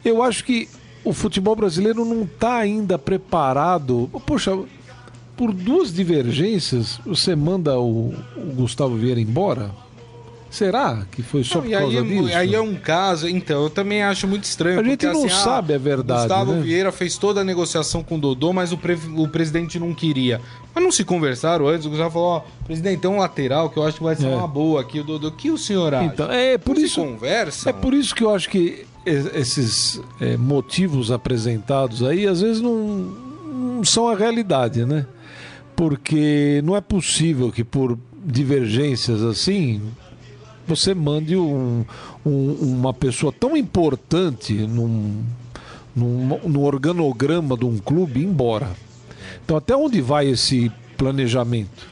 [0.04, 0.68] eu acho que
[1.04, 4.10] o futebol brasileiro não está ainda preparado.
[4.26, 4.58] Poxa,
[5.38, 9.72] por duas divergências, você manda o, o Gustavo Vieira embora?
[10.52, 12.38] Será que foi só Não, por e aí, causa é- disso?
[12.38, 14.82] aí é um caso, então, eu também acho muito estranho.
[14.82, 16.62] A gente porque, não assim, ah, sabe a verdade, Gustavo né?
[16.62, 20.42] Vieira fez toda a negociação com o Dodô, mas o, pre- o presidente não queria.
[20.76, 23.84] Mas não se conversaram antes, o Gustavo falou, ó, presidente, tem um lateral que eu
[23.84, 24.36] acho que vai ser É.
[24.36, 25.30] uma boa aqui, o Dodô.
[25.30, 26.06] O que o senhor acha?
[26.14, 27.02] Então, é por Não isso.
[27.02, 27.70] conversa.
[27.70, 32.76] É por isso que eu acho que esses é, motivos apresentados aí, às vezes não,
[32.78, 35.06] não são a realidade, né?
[35.76, 39.82] Porque não é possível que por divergências assim
[40.76, 41.86] você mande um-
[42.26, 45.24] um- uma pessoa tão importante num,
[45.96, 48.70] num, no organograma de um clube embora.
[49.44, 51.88] Então, até onde vai esse planejamento?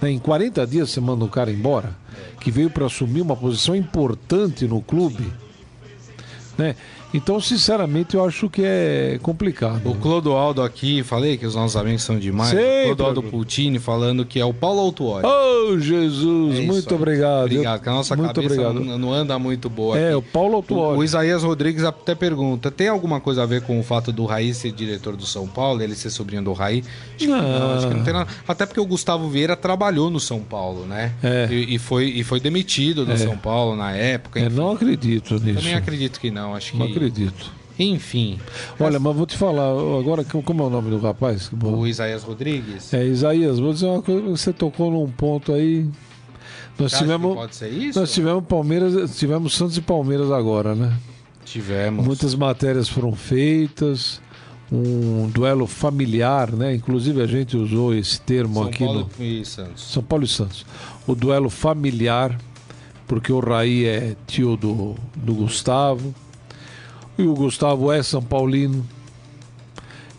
[0.00, 1.96] Né, Em 40 dias você manda um cara embora,
[2.40, 5.32] que veio para assumir uma posição importante no clube.
[6.56, 6.74] Né?
[7.12, 9.80] Então, sinceramente, eu acho que é complicado.
[9.88, 12.50] O Clodoaldo aqui, falei que os nossos amigos são demais.
[12.50, 13.38] Sei, o Clodoaldo Pedro.
[13.38, 15.26] Putini falando que é o Paulo Autuori.
[15.26, 17.44] Oh, Jesus, É muito obrigado.
[17.46, 18.98] Obrigado, que a nossa muito cabeça obrigado.
[18.98, 20.14] não, anda muito boa É, aqui.
[20.16, 20.98] o Paulo O, Autuori.
[20.98, 24.52] o Isaías Rodrigues até pergunta: tem alguma coisa a ver com o fato do Raí
[24.52, 26.84] ser diretor do São Paulo, ele ser sobrinho do Raí?
[27.16, 28.28] Acho que não, acho que não tem nada.
[28.46, 31.12] Até porque o Gustavo Vieira trabalhou no São Paulo, né?
[31.22, 31.48] É.
[31.50, 34.38] E, e foi, e foi demitido do São Paulo na época.
[34.38, 34.56] Eu enfim.
[34.56, 35.58] não acredito nisso.
[35.58, 36.97] Também acredito que não, acho que.
[37.06, 37.52] Acredito.
[37.78, 38.40] Enfim.
[38.80, 41.50] Olha, mas vou te falar, agora, como é o nome do rapaz?
[41.62, 42.92] O Isaías Rodrigues.
[42.92, 45.88] É, Isaías, vou dizer uma coisa, você tocou num ponto aí.
[46.76, 47.98] Nós Você tivemos, pode ser isso?
[47.98, 50.96] nós tivemos Palmeiras, tivemos Santos e Palmeiras agora, né?
[51.44, 52.04] Tivemos.
[52.04, 54.20] Muitas matérias foram feitas,
[54.70, 56.74] um duelo familiar, né?
[56.74, 59.82] Inclusive a gente usou esse termo São aqui Paulo no e Santos.
[59.84, 60.66] São Paulo e Santos.
[61.06, 62.36] O duelo familiar,
[63.06, 66.14] porque o Raí é tio do, do Gustavo.
[67.18, 68.86] E o Gustavo é São Paulino.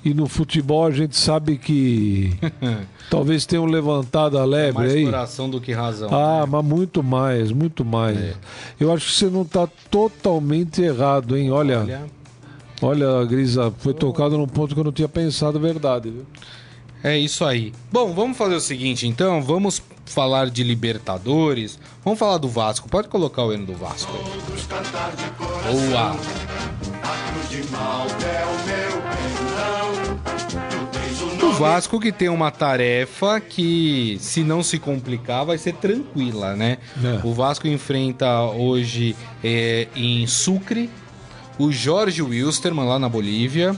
[0.04, 2.38] E no futebol a gente sabe que
[3.10, 5.06] talvez tenham levantado a lebre Mais aí.
[5.06, 6.10] coração do que razão.
[6.12, 6.48] Ah, né?
[6.50, 8.18] mas muito mais, muito mais.
[8.18, 8.34] É.
[8.80, 11.52] Eu acho que você não está totalmente errado, hein?
[11.52, 12.10] Olha, olha,
[12.82, 16.10] Olha, Grisa, foi tocado num ponto que eu não tinha pensado, verdade.
[16.10, 16.26] Viu?
[17.04, 17.74] É isso aí.
[17.92, 21.78] Bom, vamos fazer o seguinte então, vamos falar de Libertadores.
[22.04, 22.88] Vamos falar do Vasco.
[22.90, 24.24] Pode colocar o hino do Vasco aí.
[25.72, 26.16] Boa!
[27.12, 29.00] A cruz de Malta é o meu
[31.50, 36.78] o Vasco que tem uma tarefa que, se não se complicar, vai ser tranquila, né?
[37.04, 37.20] É.
[37.26, 40.90] O Vasco enfrenta hoje é, em Sucre
[41.58, 43.76] o Jorge Wilstermann lá na Bolívia,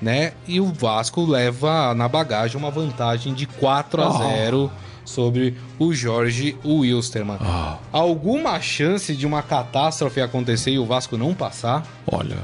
[0.00, 0.32] né?
[0.46, 4.18] E o Vasco leva na bagagem uma vantagem de 4 a Oh.
[4.18, 4.72] 0
[5.04, 7.38] sobre o Jorge Wilstermann.
[7.40, 11.82] Ah, Alguma chance de uma catástrofe acontecer e o Vasco não passar?
[12.10, 12.36] olha.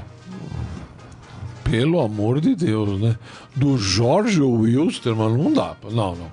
[1.64, 3.16] Pelo amor de Deus, né?
[3.56, 5.74] Do Jorge Wilstermann não dá.
[5.90, 6.30] Não, não.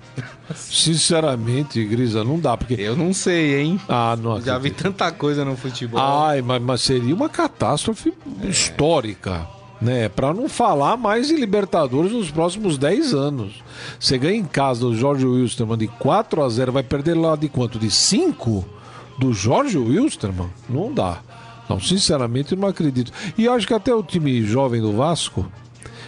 [0.54, 2.58] Sinceramente, Grisa, não dá.
[2.58, 2.74] Porque.
[2.74, 3.80] Eu não sei, hein?
[3.88, 4.84] Ah, não Já vi acredito.
[4.84, 6.00] tanta coisa no futebol.
[6.00, 8.14] Ai, mas, mas seria uma catástrofe
[8.44, 9.48] histórica,
[9.82, 10.10] né?
[10.10, 13.64] Para não falar mais em Libertadores nos próximos 10 anos.
[14.00, 17.48] Você ganha em casa do Jorge Wilstermann de 4 a 0, vai perder lá de
[17.48, 17.80] quanto?
[17.80, 18.66] De 5?
[19.18, 20.50] Do Jorge Wilstermann?
[20.70, 21.20] Não dá.
[21.74, 23.12] Não, sinceramente, não acredito.
[23.38, 25.50] E acho que até o time jovem do Vasco,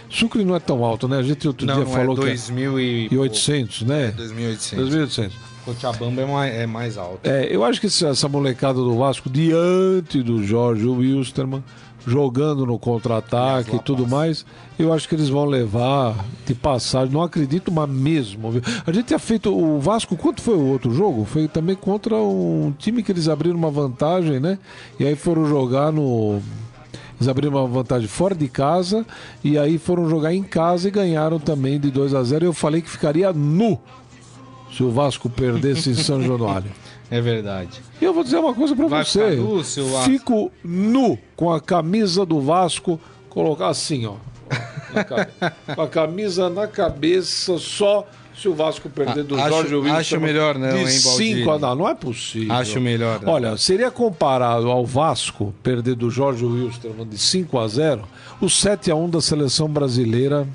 [0.08, 1.18] Sucre não é tão alto, né?
[1.18, 3.08] A gente outro Não, dia não falou é 2.000 e...
[3.08, 4.14] que é 800, né?
[4.16, 4.76] 2.800.
[4.76, 5.30] 2.800.
[5.64, 7.20] Cochabamba é mais, é mais alto.
[7.24, 11.64] É, eu acho que essa molecada do Vasco, diante do Jorge Wilstermann,
[12.06, 14.44] jogando no contra-ataque e tudo mais,
[14.78, 16.14] eu acho que eles vão levar
[16.46, 17.12] de passagem.
[17.12, 18.50] Não acredito, mas mesmo.
[18.50, 18.62] viu?
[18.86, 19.54] A gente tinha feito.
[19.56, 21.24] O Vasco, quanto foi o outro jogo?
[21.24, 24.58] Foi também contra um time que eles abriram uma vantagem, né?
[24.98, 26.40] E aí foram jogar no.
[27.16, 29.06] Eles abriram uma vantagem fora de casa
[29.42, 32.82] e aí foram jogar em casa e ganharam também de 2 a 0 Eu falei
[32.82, 33.78] que ficaria nu
[34.72, 36.70] se o Vasco perdesse em São Januário.
[37.10, 37.80] É verdade.
[38.00, 39.36] E eu vou dizer uma coisa pra Vai você.
[39.36, 40.02] Vasco?
[40.04, 42.98] Fico nu com a camisa do Vasco,
[43.28, 44.14] colocar assim, ó.
[45.74, 49.94] com a camisa na cabeça, só se o Vasco perder do Acho- Jorge Wilson.
[49.96, 51.34] acho melhor não, de hein, Baldini?
[51.40, 52.52] 5 a não, não é possível.
[52.54, 53.32] Acho melhor não.
[53.32, 58.02] Olha, seria comparado ao Vasco perder do Jorge Wilson de 5 a 0,
[58.40, 60.46] o 7 a 1 da seleção brasileira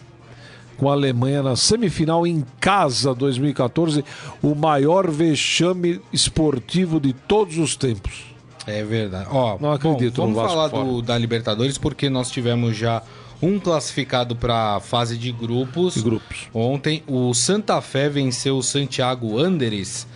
[0.79, 4.03] com a Alemanha na semifinal em casa 2014,
[4.41, 8.29] o maior vexame esportivo de todos os tempos.
[8.65, 9.27] É verdade.
[9.31, 13.03] Ó, Não acredito bom, no vamos Vasco falar do, da Libertadores porque nós tivemos já
[13.41, 15.95] um classificado para fase de grupos.
[15.95, 16.47] De grupos.
[16.53, 20.07] Ontem o Santa Fé venceu o Santiago Anderes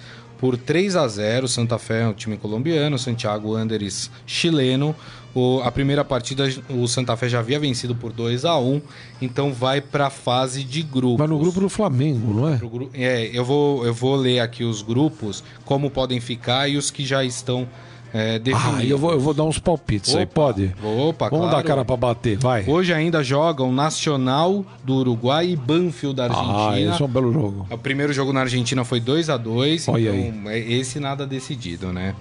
[0.44, 1.48] por 3 a 0.
[1.48, 4.94] Santa Fé é um time colombiano, Santiago Anderes chileno.
[5.34, 8.82] O- a primeira partida o Santa Fé já havia vencido por 2 a 1,
[9.22, 11.18] então vai para a fase de grupos.
[11.20, 12.58] Mas no grupo do Flamengo, não é?
[12.94, 17.06] É, eu vou, eu vou ler aqui os grupos, como podem ficar e os que
[17.06, 17.66] já estão
[18.14, 18.80] é, definidos.
[18.80, 20.72] Ah, eu vou, eu vou dar uns palpites aí, Opa, pode?
[20.84, 21.58] Opa, Vamos claro.
[21.58, 22.64] dar cara pra bater, vai.
[22.68, 26.28] Hoje ainda jogam Nacional do Uruguai e Banfield da Ah,
[26.70, 26.94] Argentina.
[26.94, 27.68] esse é um belo jogo.
[27.72, 31.92] O primeiro jogo na Argentina foi 2 a 2 Olha então é esse nada decidido,
[31.92, 32.14] né?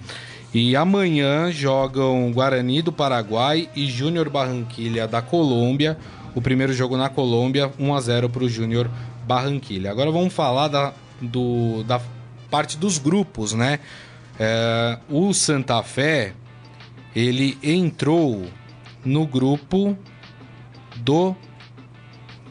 [0.53, 5.97] E amanhã jogam Guarani do Paraguai e Júnior Barranquilha da Colômbia.
[6.35, 8.89] O primeiro jogo na Colômbia, 1 a 0 para o Júnior
[9.27, 9.89] Barranquilha.
[9.91, 11.99] Agora vamos falar da, do, da
[12.51, 13.79] parte dos grupos, né?
[14.39, 16.33] É, o Santa Fé,
[17.15, 18.45] ele entrou
[19.05, 19.97] no grupo
[20.97, 21.35] do...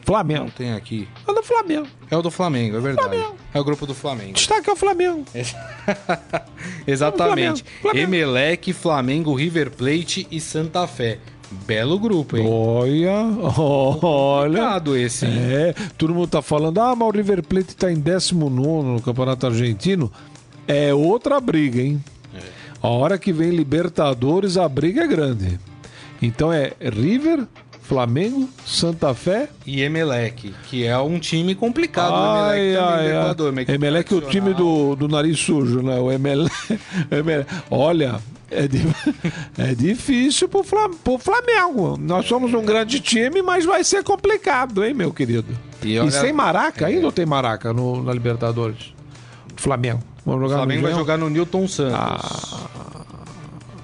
[0.05, 0.43] Flamengo.
[0.43, 1.07] Não tem aqui.
[1.25, 1.87] É do Flamengo.
[2.11, 3.07] É o do Flamengo, é verdade.
[3.07, 3.35] Flamengo.
[3.53, 4.33] É o grupo do Flamengo.
[4.33, 5.23] Destaque é o Flamengo.
[6.85, 7.63] Exatamente.
[7.63, 8.03] Flamengo, Flamengo.
[8.03, 11.19] Emelec, Flamengo, River Plate e Santa Fé.
[11.65, 12.45] Belo grupo, hein?
[12.49, 13.13] Olha,
[13.57, 14.49] olha.
[14.49, 15.37] Complicado esse, hein?
[15.37, 19.45] É, todo mundo tá falando, ah, mas o River Plate tá em 19 no Campeonato
[19.45, 20.11] Argentino.
[20.67, 22.03] É outra briga, hein?
[22.81, 25.59] A hora que vem Libertadores, a briga é grande.
[26.21, 27.45] Então é River,
[27.81, 29.49] Flamengo, Santa Fé.
[29.65, 32.11] E Emelec, que é um time complicado.
[32.11, 33.21] o Ai, Emelec também ai, do ai.
[33.23, 35.99] Equador, uma equipe Emelec é o time do, do nariz sujo, né?
[35.99, 36.51] O Emelec.
[37.11, 37.49] Emelec.
[37.69, 38.19] Olha,
[38.51, 38.83] é, di-
[39.57, 41.97] é difícil pro, Flam, pro Flamengo.
[41.97, 45.57] Nós somos um grande time, mas vai ser complicado, hein, meu querido?
[45.83, 46.93] E E, olha- sem Maraca, É.
[46.93, 48.93] ainda ou tem Maraca no, na Libertadores?
[49.55, 50.01] Flamengo.
[50.25, 52.55] Vamos O jogar Flamengo no vai jogar no Newton Santos.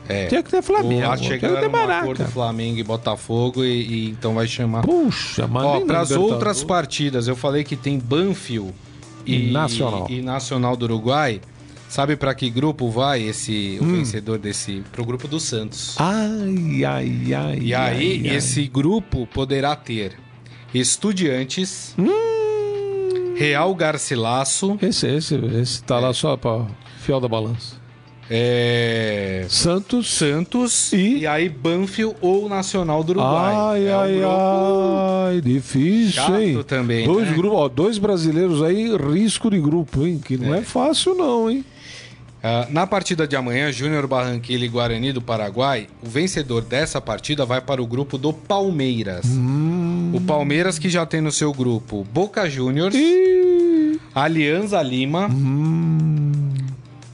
[0.07, 0.27] é.
[0.27, 1.07] Tinha que ter Flamengo.
[1.07, 2.25] O- Acho que tinha que chegaram ter num acordo.
[2.25, 4.81] Flamengo e Botafogo e, e então vai chamar.
[4.83, 8.73] Puxa, mas para as outras partidas, eu falei que tem Banfield
[9.25, 10.07] E Nacional.
[10.09, 11.41] e Nacional do Uruguai.
[11.89, 13.93] Sabe para que grupo vai esse o Hum.
[13.95, 15.95] vencedor desse pro grupo do Santos?
[15.97, 17.59] Ai, ai, ai.
[17.59, 18.35] E aí ai, ai.
[18.35, 20.13] esse grupo poderá ter
[20.71, 22.07] Estudiantes, Hum.
[23.39, 26.65] Real Garcilaso, Esse, esse, esse tá lá só pra
[26.99, 27.77] fiel da balança.
[28.31, 29.45] É...
[29.49, 30.07] Santos.
[30.11, 31.19] Santos E?
[31.19, 31.27] e...
[31.27, 33.55] aí Banfield ou Nacional do Uruguai.
[33.55, 34.27] Ai, É ai, grupo-
[35.29, 36.63] ai, difícil, chato hein?
[36.67, 37.35] também, dois, né?
[37.35, 40.21] grupos, ó, dois brasileiros aí, risco de grupo, hein?
[40.23, 41.65] Que não é, fácil, não, hein?
[42.41, 47.45] Ah, na partida de amanhã, Júnior Barranquilla e Guarani do Paraguai, o vencedor dessa partida
[47.45, 49.25] vai para o grupo do Palmeiras.
[49.25, 49.58] Hum.
[50.29, 56.31] Palmeiras que já tem no seu grupo Boca Juniors, Ih, Alianza Lima, hum,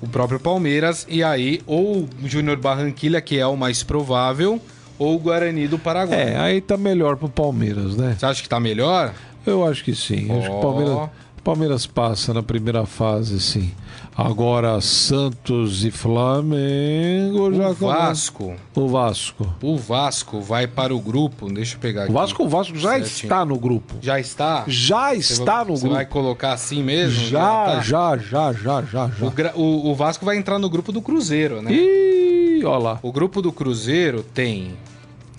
[0.01, 4.59] o próprio Palmeiras, e aí ou o Júnior Barranquilla, que é o mais provável,
[4.99, 6.33] ou o Guarani do Paraguai.
[6.33, 8.17] é, aí tá melhor pro Palmeiras, né?
[8.19, 9.13] Você acha que tá melhor?
[9.45, 10.29] Eu acho que sim.
[10.31, 11.09] Acho que o Palmeiras,
[11.41, 13.71] Palmeiras passa na primeira fase, sim.
[14.17, 18.55] Agora Santos e Flamengo já O Vasco.
[18.73, 19.55] O Vasco.
[19.61, 21.51] O Vasco vai para o grupo.
[21.51, 22.11] Deixa eu pegar aqui.
[22.11, 23.09] O Vasco, o Vasco já Certinho.
[23.25, 23.95] está no grupo.
[24.01, 24.63] já está?
[24.67, 25.95] Já Você está vai- no Você grupo.
[25.95, 27.25] vai colocar assim mesmo?
[27.27, 27.79] Já, tá?
[27.81, 29.51] já, já, já, já, já.
[29.53, 31.73] O, o- o Vasco vai entrar no grupo do Cruzeiro, né?
[31.73, 32.99] Ih, olha lá.
[33.03, 34.75] O grupo do Cruzeiro tem.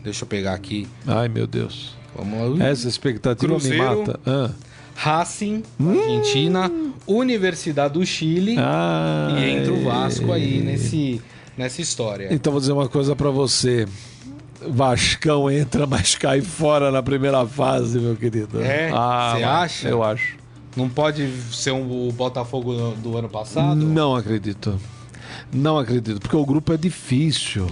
[0.04, 0.86] Deixa eu pegar aqui.
[1.06, 1.96] Ai, meu Deus.
[2.14, 2.66] Vamos lá.
[2.68, 3.82] Essa expectativa Cruzeiro.
[3.82, 4.20] me mata.
[4.26, 4.50] Ah.
[4.96, 6.70] Racing, Argentina,
[7.06, 11.20] Universidade do Chile Ah, e entra o Vasco aí nesse,
[11.56, 12.28] nessa história.
[12.32, 13.86] Então vou dizer uma coisa pra você.
[14.68, 18.60] Vascão entra, mas cai fora na primeira fase, meu querido.
[18.62, 18.90] É?
[18.92, 19.88] Ah, Você acha?
[19.88, 20.36] Eu acho.
[20.74, 23.76] Não pode ser um, o Botafogo do, do ano passado?
[23.76, 24.78] Não acredito.
[25.52, 27.66] Não acredito, porque o grupo é difícil.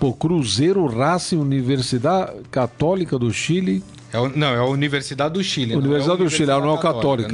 [0.00, 3.82] Pô, Cruzeiro, Racing, Universidade Católica do Chile.
[4.16, 5.74] É não, é a Universidade do Chile.
[5.74, 7.32] é Universidade do Chile, ela não é o Católica.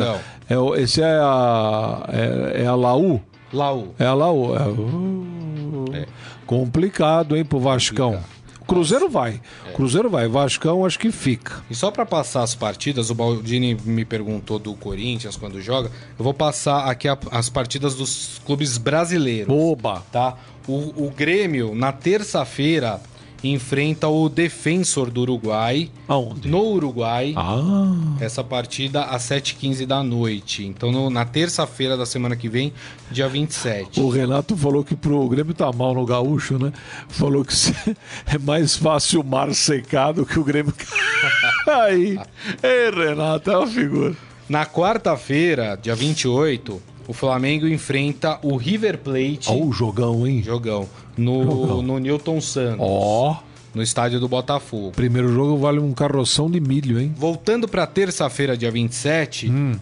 [0.48, 0.74] Não.
[0.76, 2.08] É esse é a.
[2.08, 3.20] É, é a Laú?
[3.52, 3.94] Laú.
[3.98, 4.54] É a Laú.
[4.56, 6.06] É, uh,
[6.46, 8.18] Complicado, hein, pro Vascão.
[8.66, 9.40] Cruzeiro vai.
[9.68, 9.72] É.
[9.72, 10.28] Cruzeiro vai.
[10.28, 11.62] Vascão acho que fica.
[11.68, 15.90] E só pra passar as partidas, o Baldini me perguntou do Corinthians quando joga.
[16.18, 19.52] Eu vou passar aqui a- as partidas dos clubes brasileiros.
[19.54, 20.02] Oba!
[20.12, 20.36] Tá?
[20.66, 23.00] O, o Grêmio, na terça-feira,
[23.44, 25.90] enfrenta o Defensor do Uruguai.
[26.06, 26.48] Aonde?
[26.48, 27.34] No Uruguai.
[27.36, 30.64] Ah, Essa partida às 7h15 da noite.
[30.64, 32.72] Então, no- na terça-feira da semana que vem,
[33.10, 34.00] dia 27.
[34.00, 36.72] o Renato falou que pro Grêmio tá mal no gaúcho, né?
[37.08, 37.54] Falou que
[38.26, 40.72] é mais fácil o mar secar do que o Grêmio.
[41.66, 42.18] Aí,
[42.62, 44.14] ei, Renato, é uma figura.
[44.48, 49.48] Na quarta-feira, dia 28, o Flamengo enfrenta o River Plate.
[49.48, 50.42] Ó, o jogão, hein?
[50.42, 50.88] Jogão.
[51.16, 51.82] No, Jogão.
[51.82, 52.78] no Newton Santos.
[52.80, 53.36] Ó,
[53.74, 54.92] No estádio do Botafogo.
[54.94, 57.14] primeiro jogo vale um carroção de milho, hein?
[57.16, 59.76] Voltando para terça-feira, dia 27, Hum.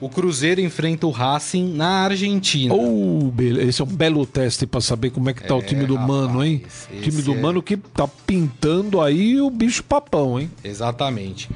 [0.00, 2.72] o Cruzeiro enfrenta o Racing na Argentina.
[2.74, 5.98] Oh, esse é um belo teste pra saber como é que tá o time do
[5.98, 6.62] Mano, hein?
[6.64, 10.50] rapaz, time do é- Mano que tá pintando aí o bicho papão, hein?
[10.62, 11.48] Exatamente.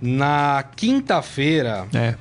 [0.00, 2.14] Na quinta-feira, É.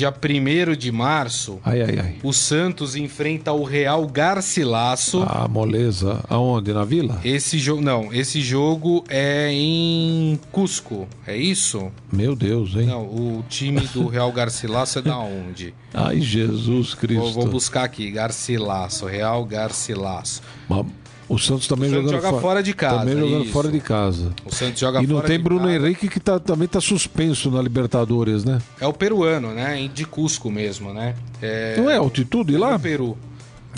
[0.00, 2.16] dia 1 de março, Ai, ai, ai.
[2.22, 5.22] o Santos enfrenta o Real Garcilasso.
[5.26, 6.24] Ah, moleza.
[6.28, 6.72] Aonde?
[6.72, 7.20] Na vila?
[7.22, 11.90] Esse jogo, não, esse jogo é em Cusco, é isso?
[12.10, 12.86] Meu Deus, hein?
[12.86, 15.74] Não, o time do Real Garcilasso é da onde?
[15.92, 17.20] Ai, Jesus Cristo.
[17.32, 20.40] Vou, vou buscar aqui, Garcilaço, Real Garcilaço.
[20.68, 20.86] Mas
[21.30, 23.52] O Santos também O Santos jogando joga fora de casa, Também jogando isso.
[23.52, 24.34] fora de casa.
[24.44, 25.76] O Santos joga E não fora tem de Bruno casa.
[25.76, 28.58] Henrique que tá, também tá suspenso na Libertadores, né?
[28.80, 29.88] É o peruano, né?
[29.94, 31.14] De Cusco mesmo, né?
[31.40, 31.76] É...
[31.76, 32.76] Não é altitude lá?
[32.76, 33.16] do Peru.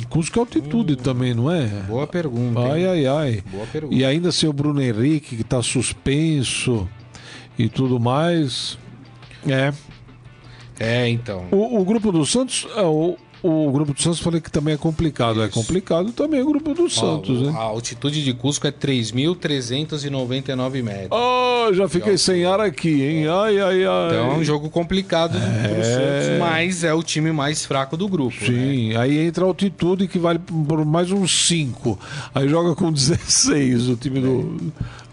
[0.08, 1.66] Cusco é altitude também, não é?
[1.86, 2.58] Boa pergunta.
[2.72, 3.44] Ai, ai, ai.
[3.52, 3.94] Boa pergunta.
[3.94, 6.88] E ainda sem o Bruno Henrique, que tá suspenso
[7.58, 8.78] e tudo mais.
[9.46, 9.74] É.
[10.80, 11.44] É, então.
[11.50, 12.66] O, o grupo do Santos.
[12.74, 15.42] é, o, o grupo do Santos falei que também é complicado.
[15.42, 15.54] É Isso.
[15.54, 17.52] complicado também o grupo do Santos, Ó, né?
[17.56, 21.08] A altitude de Cusco é 3.399 metros.
[21.12, 23.26] Ah, já fiquei sem ar aqui, hein?
[23.28, 24.06] Ai, ai, ai.
[24.08, 25.82] Então é um jogo complicado pro É.
[25.82, 28.34] Santos, mas é o time mais fraco do grupo.
[28.40, 28.46] né?
[28.46, 31.98] Sim, aí entra a altitude que vale por mais uns 5.
[32.34, 34.72] Aí joga com 16 o time do,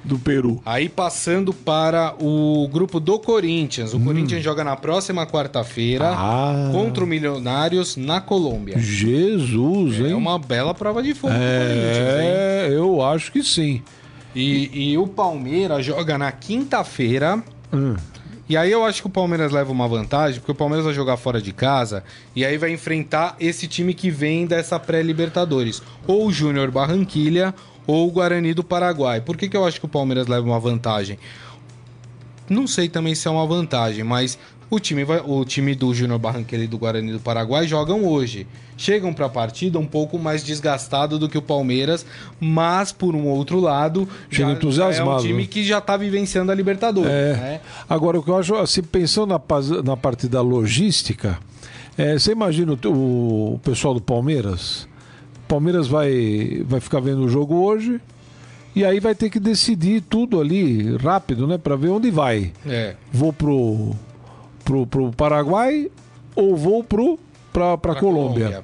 [0.09, 0.61] do Peru.
[0.65, 3.93] Aí passando para o grupo do Corinthians.
[3.93, 4.03] O Hum.
[4.05, 6.69] Corinthians joga na próxima quarta-feira Ah.
[6.73, 8.77] contra o Milionários na Colômbia.
[8.77, 10.11] Jesus, hein?
[10.11, 11.39] É uma bela prova de fogo hein?
[11.41, 13.81] É, eu acho que sim.
[14.35, 17.41] E, e o Palmeiras joga na quinta-feira.
[17.73, 17.95] Hum.
[18.47, 21.17] E aí eu acho que o Palmeiras leva uma vantagem, porque o Palmeiras vai jogar
[21.17, 22.03] fora de casa
[22.35, 25.83] e aí vai enfrentar esse time que vem dessa pré-Libertadores.
[26.07, 27.53] Ou o Júnior Barranquilha
[27.89, 29.19] ou o Guarani do Paraguai.
[29.19, 31.17] Por que, que eu acho que o Palmeiras leva uma vantagem?
[32.47, 34.37] Não sei também se é uma vantagem, mas
[34.69, 38.45] o time, vai, o time do Júnior Barranquilla e do Guarani do Paraguai jogam hoje.
[38.77, 42.05] Chegam para a partida um pouco mais desgastado do que o Palmeiras,
[42.39, 45.47] mas por um outro lado, Chega já- entusiasmado, é um time né?
[45.47, 47.09] que já tá vivenciando a Libertadores.
[47.11, 47.33] É.
[47.33, 47.61] né?
[47.89, 49.41] Agora, o que eu acho, assim, pensando na,
[49.83, 51.39] na parte da logística,
[51.97, 54.87] é, você imagina o, o pessoal do Palmeiras
[55.49, 57.99] Palmeiras vai, vai ficar vendo o jogo hoje.
[58.75, 61.57] E aí vai ter que decidir tudo ali rápido, né?
[61.57, 62.53] Pra ver onde vai.
[62.65, 62.95] É.
[63.11, 63.91] Vou pro,
[64.63, 65.89] pro, pro Paraguai
[66.35, 67.17] ou vou pro,
[67.51, 68.63] pra, pra, pra Colômbia.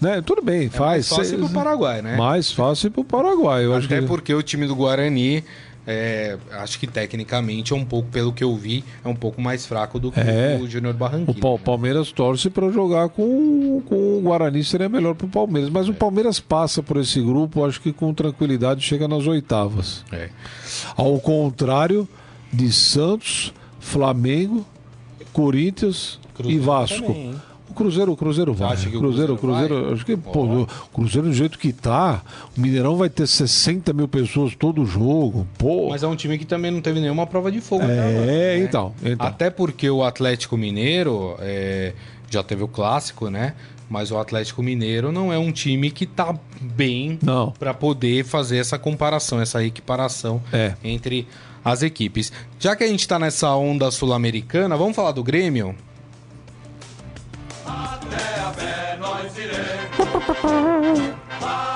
[0.00, 0.22] Né?
[0.22, 0.80] Tudo bem, É faz.
[0.80, 2.16] mais fácil pro Paraguai, né?
[2.16, 3.64] Mais fácil pro Paraguai.
[3.64, 4.06] Eu acho Até que...
[4.06, 5.42] porque o time do Guarani,
[5.90, 9.64] é, acho que tecnicamente é um pouco, pelo que eu vi, é um pouco mais
[9.64, 10.58] fraco do que É.
[10.62, 11.40] o Júnior O Barranquilla.
[11.40, 11.58] Pa- né?
[11.64, 15.70] Palmeiras torce para jogar com, com o Guarani, seria melhor para o Palmeiras.
[15.70, 20.04] Mas o Palmeiras passa por esse grupo, acho que com tranquilidade chega nas oitavas.
[20.12, 20.28] É.
[20.94, 22.06] Ao contrário
[22.52, 24.66] de Santos, Flamengo,
[25.32, 27.02] Corinthians Cruzeiro e Vasco.
[27.06, 27.40] também, o
[27.78, 28.72] Cruzeiro, o Cruzeiro vai.
[28.74, 32.20] acha que o Cruzeiro, Cruzeiro Cruzeiro, acho que pô, o Cruzeiro do jeito que tá,
[32.56, 35.46] o Mineirão vai ter 60 mil pessoas todo jogo.
[35.56, 35.88] Pô.
[35.88, 37.84] Mas é um time que também não teve nenhuma prova de fogo.
[37.84, 38.64] agora, é, né?
[38.64, 39.26] então, então.
[39.26, 41.94] Até porque o Atlético Mineiro é,
[42.30, 43.54] já teve o clássico, né?
[43.90, 47.18] Mas o Atlético Mineiro não é um time que tá bem
[47.58, 50.74] para poder fazer essa comparação, essa equiparação É.
[50.84, 51.26] entre
[51.64, 52.30] as equipes.
[52.58, 55.74] Já que a gente tá nessa onda sul-americana, vamos falar do Grêmio?
[57.84, 60.98] Até a pé nós iremos.
[61.34, 61.68] O.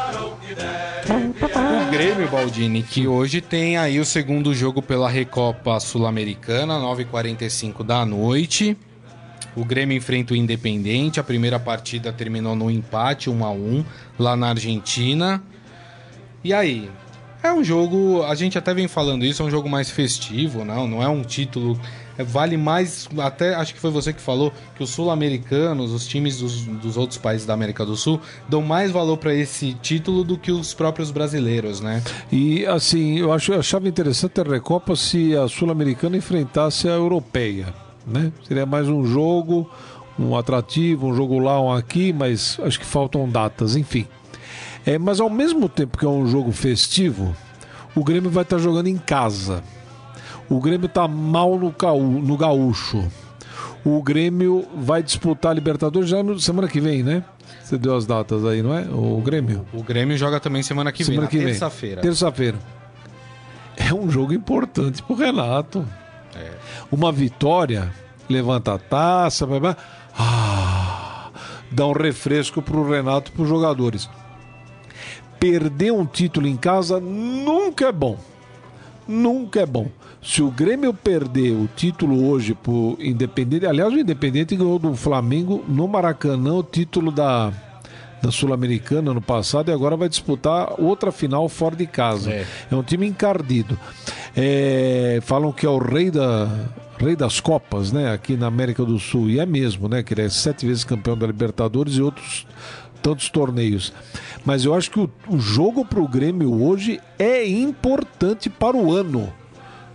[1.53, 8.05] O Grêmio, Baldini, que hoje tem aí o segundo jogo pela Recopa Sul-Americana, 9h45 da
[8.07, 8.77] noite.
[9.57, 11.21] O Grêmio enfrenta o Independente.
[11.21, 13.85] A primeira partida terminou no empate, 1 a 1
[14.19, 15.43] lá na Argentina.
[16.43, 16.91] E aí?
[17.43, 20.87] É um jogo, a gente até vem falando isso, é um jogo mais festivo, não,
[20.87, 21.79] não é um título.
[22.17, 26.39] É, vale mais, até acho que foi você que falou, que os sul-americanos, os times
[26.39, 30.37] dos, dos outros países da América do Sul, dão mais valor para esse título do
[30.37, 32.03] que os próprios brasileiros, né?
[32.31, 37.73] E assim, eu, acho, achava interessante a Recopa se a Sul-Americana enfrentasse a Europeia.
[38.07, 38.33] Né?
[38.47, 39.71] Seria mais um jogo,
[40.19, 44.07] um atrativo, um jogo lá, um aqui, mas acho que faltam datas, enfim.
[44.85, 47.35] É, mas ao mesmo tempo que é um jogo festivo,
[47.95, 49.63] o Grêmio vai estar jogando em casa.
[50.53, 53.11] O Grêmio está mal no, caú, no gaúcho.
[53.83, 57.25] O Grêmio vai disputar a Libertadores já no, semana que vem, né?
[57.65, 58.83] Você deu as datas aí, não é?
[58.83, 59.67] O Grêmio.
[59.73, 62.03] O Grêmio joga também semana que Semana vem, que terça-feira.
[62.03, 62.59] Terça-feira.
[63.79, 65.89] É um jogo importante pro Renato.
[66.37, 66.51] É.
[66.91, 67.91] Uma vitória,
[68.29, 69.77] levanta a taça, blá, blá.
[70.15, 71.31] Ah,
[71.71, 74.07] dá um refresco pro Renato e pros jogadores.
[75.41, 78.19] Perder um título em casa nunca é bom.
[79.09, 79.89] Nunca é bom.
[80.23, 85.65] Se o Grêmio perder o título hoje pro Independente, aliás, o Independente ganhou do Flamengo
[85.67, 87.53] no Maracanã o título da,
[88.23, 92.31] da Sul-Americana no passado e agora vai disputar outra final fora de casa.
[92.31, 92.47] É.
[92.71, 93.77] É, um time encardido.
[94.37, 96.49] É, falam que é o rei da
[96.99, 100.23] rei das copas, né, aqui na América do Sul e é mesmo, né, que ele
[100.23, 102.47] é sete vezes campeão da Libertadores e outros
[103.03, 103.93] tantos torneios.
[104.45, 108.93] Mas eu acho que o, o jogo para o Grêmio hoje é importante para o
[108.93, 109.33] ano.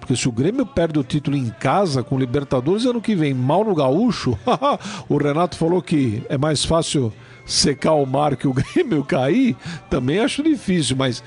[0.08, 3.34] Porque se o Grêmio perde o título em casa com o Libertadores ano que vem,
[3.34, 4.40] mal no gaúcho,
[5.10, 7.12] o Renato falou que é mais fácil
[7.46, 9.58] secar o mar que o Grêmio cair.
[9.90, 11.22] Também acho difícil, mas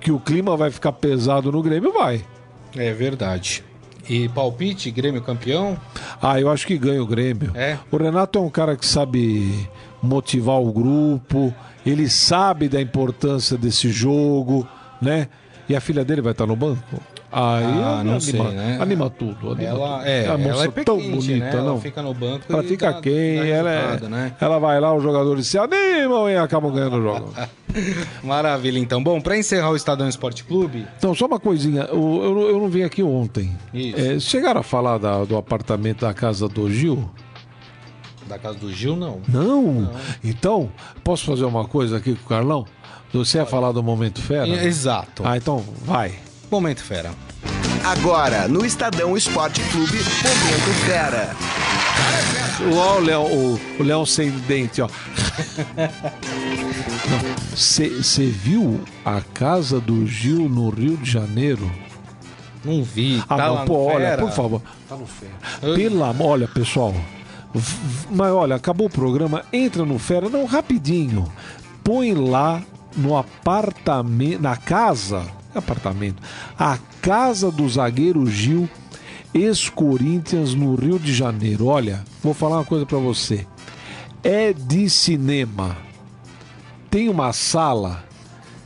[0.00, 2.24] que o clima vai ficar pesado no Grêmio, vai.
[2.76, 3.64] É verdade.
[4.08, 5.76] E palpite, Grêmio campeão?
[6.22, 7.50] Ah, eu acho que ganha o Grêmio.
[7.56, 7.78] É.
[7.90, 9.68] O Renato é um cara que sabe
[10.00, 11.52] motivar o grupo,
[11.84, 14.68] ele sabe da importância desse jogo,
[15.02, 15.26] né?
[15.68, 17.02] E a filha dele vai estar no banco?
[17.32, 18.78] Aí Ah, não anima, sei, né?
[18.80, 19.52] anima tudo.
[19.52, 20.08] Anima Ela tudo.
[20.08, 21.50] é, a moça ela é tão pequente, bonita, né?
[21.52, 21.80] Ela não?
[21.80, 23.36] fica no banco Ela fica dá- quem?
[23.36, 24.32] dá Ela, é- né?
[24.40, 27.32] ela vai lá, os jogadores se animam e acabam ganhando o jogo.
[28.24, 29.00] Maravilha, então.
[29.02, 31.86] Bom, para encerrar o Estadão Esporte Clube, Então, só uma coisinha.
[31.94, 33.56] o- Eu, eu não vim aqui ontem.
[33.72, 33.96] Isso.
[34.00, 37.08] É, chegaram a falar da- do apartamento da casa do Gil?
[38.28, 39.20] da casa do Gil, não.
[39.28, 39.90] Não.
[40.22, 40.70] Então,
[41.02, 42.64] posso fazer uma coisa aqui com o Carlão?
[43.12, 44.46] Você ia falar do Momento Fera?
[44.46, 45.24] Exato.
[45.26, 46.12] Ah, então vai.
[46.50, 47.12] Momento fera.
[47.84, 51.30] Agora, no Estadão Esporte Clube, Momento Fera.
[52.76, 54.88] Olha o Léo, o, o Léo sem dente, ó.
[57.54, 61.70] Você viu a casa do Gil no Rio de Janeiro?
[62.64, 63.22] Não vi.
[63.28, 64.60] Ah, tá não, pô, olha, por favor.
[64.88, 65.74] Tá no Fera.
[65.74, 66.94] Pela, olha, pessoal.
[68.10, 71.32] Mas olha, acabou o programa, entra no Fera, não, rapidinho.
[71.82, 72.60] Põe lá
[72.96, 75.24] no apartamento, na casa,
[75.54, 76.22] apartamento,
[76.58, 78.68] a casa do zagueiro Gil,
[79.32, 81.66] ex-Corinthians no Rio de Janeiro.
[81.66, 83.46] Olha, vou falar uma coisa pra você.
[84.22, 85.76] É de cinema.
[86.90, 88.04] Tem uma sala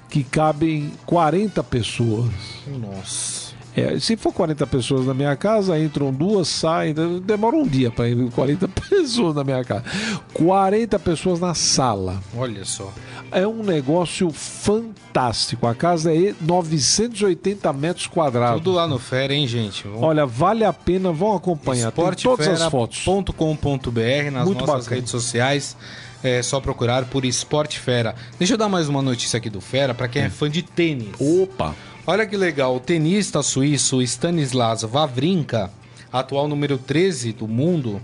[0.08, 2.30] que cabem 40 pessoas.
[2.66, 3.33] Nossa.
[3.76, 6.94] É, se for 40 pessoas na minha casa, entram duas, saem.
[7.24, 9.84] Demora um dia para ir 40 pessoas na minha casa.
[10.32, 12.22] 40 pessoas na sala.
[12.36, 12.92] Olha só.
[13.32, 15.66] é um negócio fantástico.
[15.66, 18.62] A casa é 980 metros quadrados.
[18.62, 19.82] Tudo lá no Fera, hein, gente?
[19.84, 21.90] Vamos- Olha, vale a pena, vão acompanhar.
[21.90, 22.98] Tem todas as fotos.
[22.98, 24.96] Esportefera.com.br nas Muito nossas bacana.
[24.96, 25.76] redes sociais.
[26.22, 28.14] É só procurar por Esporte Fera.
[28.38, 31.08] Deixa eu dar mais uma notícia aqui do Fera para quem é fã de tênis.
[31.20, 31.74] Opa!
[32.06, 35.70] Olha que legal, o tenista suíço Stanislas Wawrinka,
[36.12, 37.98] atual número 13 do mundo,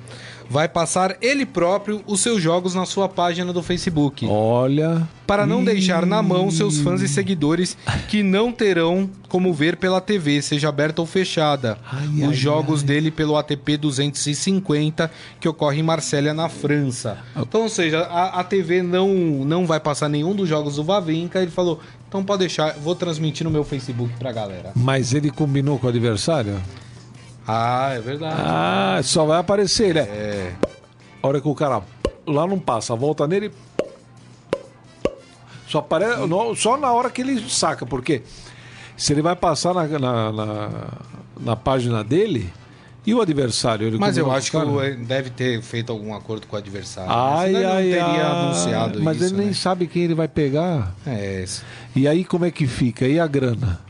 [0.48, 4.26] vai passar ele próprio os seus jogos na sua página do Facebook.
[4.26, 5.06] Olha.
[5.26, 7.76] Para não deixar na mão seus fãs e seguidores
[8.08, 12.80] que não terão como ver pela TV, seja aberta ou fechada, Ai, os ai, jogos
[12.80, 12.86] ai.
[12.86, 17.18] dele pelo ATP 250 que ocorre em Marsella, na França.
[17.36, 19.08] Então, ou seja, a, a TV não,
[19.44, 21.40] não vai passar nenhum dos jogos do Wawrinka.
[21.40, 21.78] Ele falou,
[22.10, 24.72] então pode deixar, vou transmitir no meu Facebook pra galera.
[24.74, 26.60] Mas ele combinou com o adversário?
[27.46, 28.34] Ah, é verdade.
[28.44, 30.00] Ah, só vai aparecer, né?
[30.00, 30.52] É.
[31.22, 31.80] A hora que o cara
[32.26, 33.52] lá não passa, volta nele.
[35.68, 38.22] Só, aparece, não- só na hora que ele saca, porque
[38.96, 40.70] se ele vai passar na, na, na,
[41.40, 42.52] na página dele
[43.06, 43.86] e o adversário.
[43.86, 44.68] Ele Mas eu acho que cara?
[44.86, 47.10] ele deve ter feito algum acordo com o adversário.
[47.10, 48.42] Ai, Senão ele não ai, teria ai.
[48.42, 49.26] anunciado Mas isso.
[49.26, 49.52] ele nem né?
[49.54, 50.92] sabe quem ele vai pegar.
[51.06, 51.64] É, isso.
[51.94, 53.06] E aí como é que fica?
[53.06, 53.80] E a grana?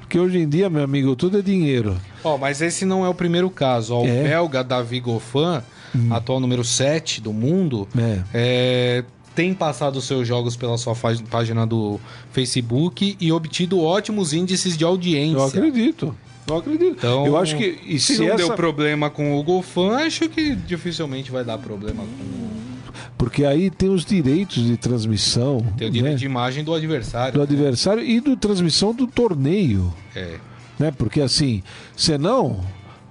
[0.00, 1.96] Porque hoje em dia, meu amigo, tudo é dinheiro.
[2.24, 3.94] Ó, mas esse não é o primeiro caso.
[3.94, 4.20] Ó, É?
[4.20, 5.62] O belga Davi Goffin,
[6.10, 8.22] atual número 7 do mundo, É.
[8.34, 10.94] é, tem passado seus jogos pela sua
[11.30, 12.00] página do
[12.32, 15.36] Facebook e obtido ótimos índices de audiência.
[15.36, 16.16] Eu acredito.
[16.48, 16.96] Eu acredito.
[16.98, 17.78] Então, eu acho que.
[17.86, 18.36] E se, se, não essa...
[18.36, 22.59] deu problema com o Goffin, acho que dificilmente vai dar problema com
[23.20, 25.60] Porque aí tem os direitos de transmissão.
[25.76, 26.18] tem o direito né?
[26.18, 27.34] de imagem do adversário.
[27.34, 29.92] do adversário e do transmissão do torneio.
[30.16, 30.38] É.
[30.78, 30.90] Né?
[30.90, 31.62] Porque assim,
[31.94, 32.64] senão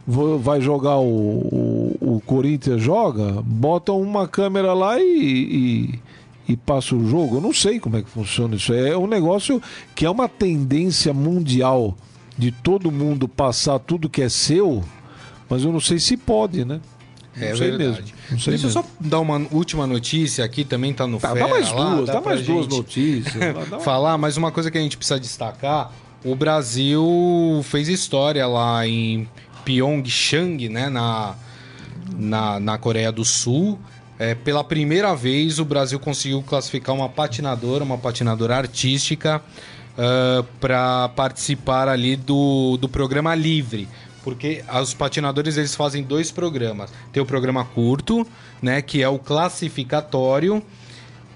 [0.08, 6.00] vai jogar o, o, o Corinthians joga, bota uma câmera lá e,
[6.48, 7.36] e, e passa o jogo.
[7.36, 8.74] Eu não sei como é que funciona isso.
[8.74, 9.62] É um negócio
[9.94, 11.96] que é uma tendência mundial
[12.36, 14.84] de todo mundo passar tudo que é seu,
[15.48, 16.82] mas eu não sei se pode, né?
[17.40, 18.02] Não É sei verdade.
[18.02, 18.06] mesmo.
[18.06, 18.70] Sei Deixa eu mesmo.
[18.72, 22.08] só dar uma última notícia aqui, também tá no Tá, Fera dá mais lá, duas,
[22.08, 23.34] dá, pra mais duas notícias.
[23.70, 25.92] Dá uma- falar, mas uma coisa que a gente precisa destacar,
[26.24, 29.28] o Brasil fez história lá em
[29.66, 31.36] Pyeongchang, né, na,
[32.16, 33.80] na, na Coreia do Sul.
[34.18, 39.42] É, pela primeira vez o Brasil conseguiu classificar uma patinadora, uma patinadora artística,
[40.60, 43.88] para participar ali do, do programa livre.
[44.24, 46.92] Porque os patinadores eles fazem dois programas.
[47.12, 48.28] Tem o programa curto,
[48.62, 50.62] né, que é o classificatório,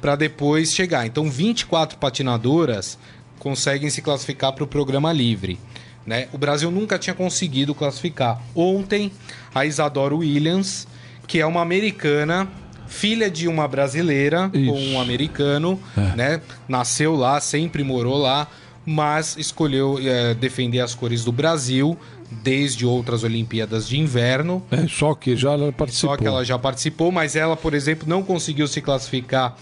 [0.01, 1.05] para depois chegar.
[1.05, 2.97] Então, 24 patinadoras
[3.39, 5.57] conseguem se classificar para o programa livre.
[6.05, 6.27] Né?
[6.33, 8.41] O Brasil nunca tinha conseguido classificar.
[8.53, 9.11] Ontem,
[9.55, 10.87] a Isadora Williams,
[11.27, 12.49] que é uma americana,
[12.87, 14.71] filha de uma brasileira Isso.
[14.71, 15.79] com um americano,
[16.15, 16.41] né?
[16.67, 18.47] nasceu lá, sempre morou lá,
[18.85, 21.97] mas escolheu eh, defender as cores do Brasil
[22.29, 24.63] desde outras Olimpíadas de Inverno.
[24.71, 26.11] É, só que já ela participou.
[26.11, 29.55] Só que ela já participou, mas ela, por exemplo, não conseguiu se classificar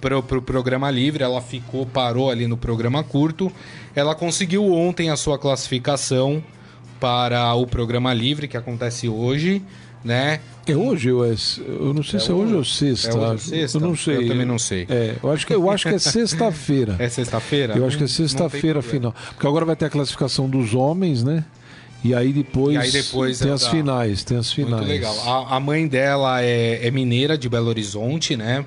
[0.00, 1.22] para o pro programa livre.
[1.22, 3.50] Ela ficou, parou ali no programa curto.
[3.94, 6.42] Ela conseguiu ontem a sua classificação
[7.00, 9.62] para o programa livre, que acontece hoje,
[10.04, 10.40] né?
[10.66, 11.34] É hoje ou é.
[11.58, 13.10] Eu não sei se é hoje ou sexta.
[13.10, 13.78] É hoje ou sexta?
[13.78, 14.16] Eu não sei.
[14.16, 14.86] Eu também não sei.
[14.88, 16.96] É, eu acho que, eu acho que é sexta-feira.
[16.98, 17.76] É sexta-feira?
[17.76, 19.14] Eu acho que é tem sexta-feira final.
[19.34, 21.44] Porque agora vai ter a classificação dos homens, né?
[22.04, 24.74] E aí depois, E aí depois tem é as finais, tem as finais.
[24.76, 25.14] Muito legal.
[25.48, 28.64] A, a mãe dela é, é mineira de Belo Horizonte, né?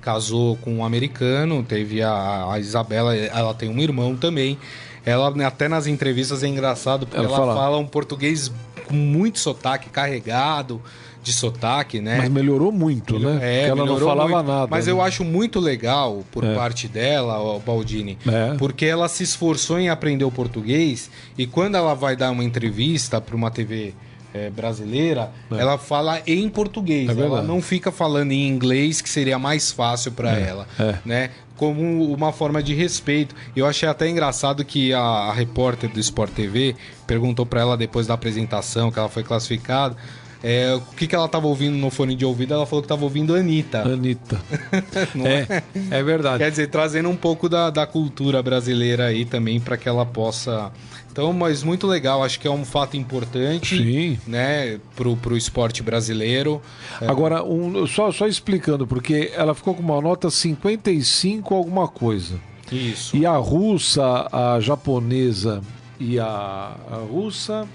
[0.00, 4.58] Casou com um americano, teve a, a Isabela, ela tem um irmão também.
[5.04, 7.78] Ela, até nas entrevistas, é engraçado, porque Ela ela, fala- fala...
[7.78, 8.52] um português
[8.86, 10.80] com muito sotaque, carregado
[11.28, 12.16] de sotaque, né?
[12.18, 13.38] Mas melhorou muito, né?
[13.42, 14.46] É, Porque ela não falava muito.
[14.46, 14.66] nada.
[14.70, 14.92] Mas né?
[14.92, 18.54] eu acho muito legal por parte dela, o Baldini, É.
[18.56, 23.20] porque ela se esforçou em aprender o português e quando ela vai dar uma entrevista
[23.20, 23.92] para uma TV
[24.32, 27.08] eh, brasileira, ela fala em português.
[27.08, 30.94] É ela não fica falando em inglês, que seria mais fácil para ela, é.
[31.04, 31.30] né?
[31.56, 33.34] Como uma forma de respeito.
[33.54, 36.76] Eu achei até engraçado que a, a repórter do Sport TV
[37.06, 39.96] perguntou para ela depois da apresentação que ela foi classificada.
[40.42, 42.54] É, o que, que ela estava ouvindo no fone de ouvido?
[42.54, 43.82] Ela falou que estava ouvindo Anitta.
[43.82, 44.40] Anitta.
[45.14, 46.38] Não é, é verdade.
[46.38, 50.70] Quer dizer, trazendo um pouco da, da cultura brasileira aí também para que ela possa.
[51.10, 54.18] Então, mas muito legal, acho que é um fato importante, Sim.
[54.24, 56.62] né, pro, pro esporte brasileiro.
[57.00, 62.38] Agora, um, só, só explicando, porque ela ficou com uma nota 55 alguma coisa.
[62.70, 63.16] Isso.
[63.16, 65.60] E a russa, a japonesa
[65.98, 67.66] e a, a russa,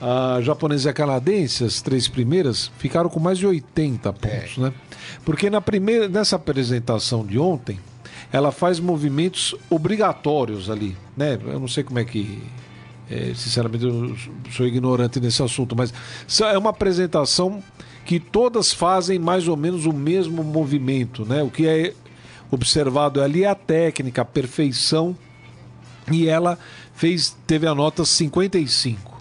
[0.00, 4.72] a japonesa e a canadense, as três primeiras, ficaram com mais de 80 pontos, né?
[5.24, 7.78] Porque na primeira, nessa apresentação de ontem,
[8.32, 11.38] ela faz movimentos obrigatórios ali, né?
[11.46, 12.42] Eu não sei como é que
[13.10, 14.16] é, sinceramente, eu
[14.50, 15.92] sou ignorante nesse assunto, mas
[16.42, 17.62] é uma apresentação
[18.04, 21.42] que todas fazem mais ou menos o mesmo movimento, né?
[21.42, 21.94] O que é
[22.50, 25.16] observado ali é a técnica, a perfeição,
[26.10, 26.58] e ela
[26.94, 29.15] fez teve a nota 55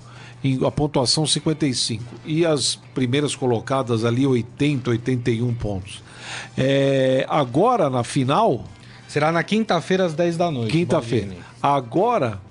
[0.66, 6.04] a pontuação 55 e as primeiras colocadas ali 80, 81 pontos.
[6.58, 8.64] É, agora na final.
[9.08, 10.72] Será na quinta-feira às 10 da noite.
[10.72, 11.36] Quinta-feira.
[11.62, 12.42] Agora,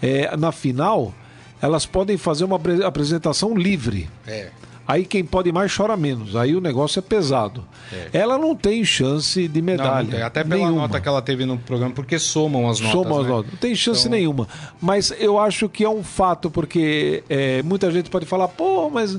[0.00, 1.12] é, na final,
[1.60, 4.08] elas podem fazer uma apresentação livre.
[4.26, 4.50] É.
[4.92, 6.36] Aí quem pode mais chora menos.
[6.36, 7.64] Aí o negócio é pesado.
[7.90, 8.10] É.
[8.12, 10.06] Ela não tem chance de medalha.
[10.06, 10.82] Não, não Até pela nenhuma.
[10.82, 12.92] nota que ela teve no programa, porque somam as notas.
[12.92, 13.32] Somam as né?
[13.32, 13.52] notas.
[13.52, 14.12] Não tem chance então...
[14.18, 14.46] nenhuma.
[14.78, 19.18] Mas eu acho que é um fato, porque é, muita gente pode falar, pô, mas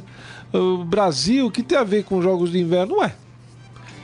[0.53, 2.97] o Brasil, o que tem a ver com jogos de inverno?
[2.97, 3.15] Ué,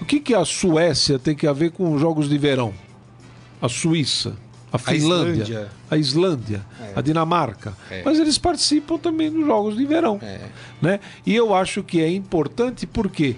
[0.02, 2.74] o que, que a Suécia tem que a ver com jogos de verão?
[3.62, 4.36] A Suíça?
[4.72, 6.94] A Finlândia, a Islândia, a, Islândia, é.
[6.96, 7.74] a Dinamarca.
[7.90, 8.04] É.
[8.04, 10.20] Mas eles participam também dos Jogos de Verão.
[10.22, 10.50] É.
[10.82, 11.00] Né?
[11.26, 13.36] E eu acho que é importante por quê?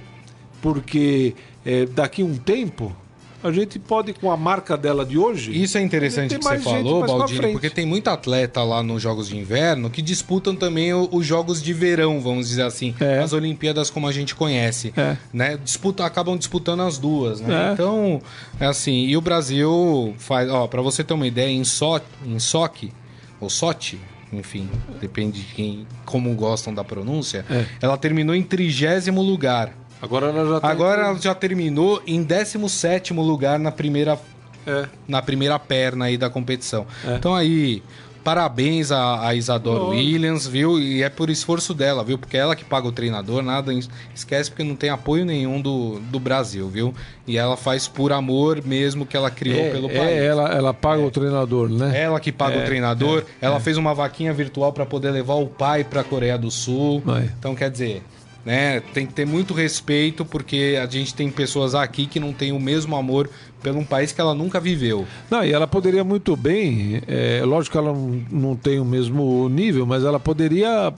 [0.62, 1.34] Porque
[1.66, 2.96] é, daqui a um tempo
[3.44, 5.52] a gente pode, com a marca dela de hoje.
[5.52, 9.38] Isso é interessante que você falou, Baldini, porque tem muito atleta lá nos Jogos de
[9.38, 12.96] Inverno que disputam também os Jogos de Verão, vamos dizer assim.
[13.00, 13.20] É.
[13.20, 14.94] As Olimpíadas como a gente conhece.
[14.96, 15.18] É.
[15.34, 15.58] Né?
[15.64, 17.70] Disputa, acabam disputando as duas, né?
[17.70, 17.74] É.
[17.74, 18.22] Então,
[18.60, 19.06] é assim.
[19.06, 20.50] E o Brasil faz.
[20.50, 22.92] Ó, pra você ter uma ideia, em, so, em SOC,
[23.40, 24.00] ou SOT,
[24.32, 24.70] enfim,
[25.00, 27.66] depende de quem, como gostam da pronúncia, é.
[27.82, 29.74] ela terminou em trigésimo lugar.
[30.02, 34.20] Agora ela já, tá Agora ela já terminou em 17 lugar na primeira,
[34.66, 34.88] é.
[35.08, 36.88] na primeira perna aí da competição.
[37.06, 37.16] É.
[37.16, 37.84] Então aí,
[38.24, 39.90] parabéns a, a Isadora oh.
[39.90, 40.80] Williams, viu?
[40.80, 42.18] E é por esforço dela, viu?
[42.18, 43.72] Porque é ela que paga o treinador, nada
[44.16, 46.96] esquece porque não tem apoio nenhum do, do Brasil, viu?
[47.28, 50.18] E ela faz por amor mesmo que ela criou é, pelo é, país.
[50.18, 52.02] Ela, ela paga o treinador, né?
[52.02, 53.24] Ela que paga o é, treinador.
[53.40, 56.50] É, ela fez uma vaquinha virtual para poder levar o pai para a Coreia do
[56.50, 57.04] Sul.
[57.38, 58.04] Então, quer dizer,
[58.46, 58.80] né?
[58.94, 62.60] Tem que ter muito respeito porque a gente tem pessoas aqui que não têm o
[62.60, 63.30] mesmo amor
[63.62, 65.06] pelo um país que ela nunca viveu.
[65.30, 67.94] Não, e ela poderia muito bem, é, lógico que ela
[68.32, 70.92] não, tem o mesmo nível, mas ela poderia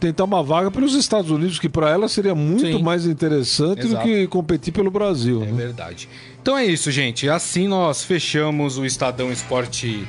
[0.00, 2.82] tentar uma vaga pelos Estados Unidos, que para ela seria muito Sim.
[2.82, 3.96] mais interessante Exato.
[3.96, 5.42] do que competir pelo Brasil.
[5.42, 5.52] É né?
[5.52, 6.08] verdade.
[6.40, 7.28] Então é isso, gente.
[7.28, 10.06] Assim nós fechamos o Estadão Esporte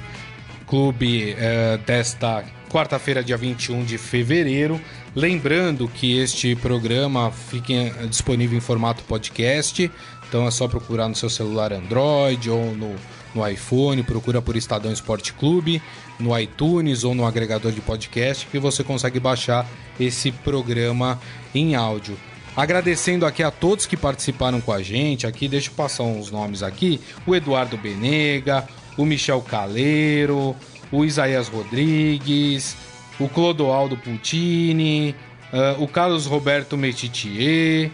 [0.65, 4.79] Clube é, desta quarta-feira, dia 21 de fevereiro.
[5.17, 7.73] Lembrando que este programa fica
[8.07, 9.89] disponível em formato podcast,
[10.29, 12.95] então é só procurar no seu celular Android ou no,
[13.33, 15.81] no iPhone, procura por Estadão Esporte Clube,
[16.19, 19.67] no iTunes ou no agregador de podcast, que você consegue baixar
[19.99, 21.19] esse programa
[21.51, 22.15] em áudio.
[22.55, 26.61] Agradecendo aqui a todos que participaram com a gente, aqui deixa eu passar uns nomes
[26.61, 30.55] aqui, o Eduardo Benega, o Michel Caleiro,
[30.91, 32.77] o Isaías Rodrigues,
[33.19, 35.15] o Clodoaldo Puccini,
[35.51, 37.91] uh, o Carlos Roberto Metitier,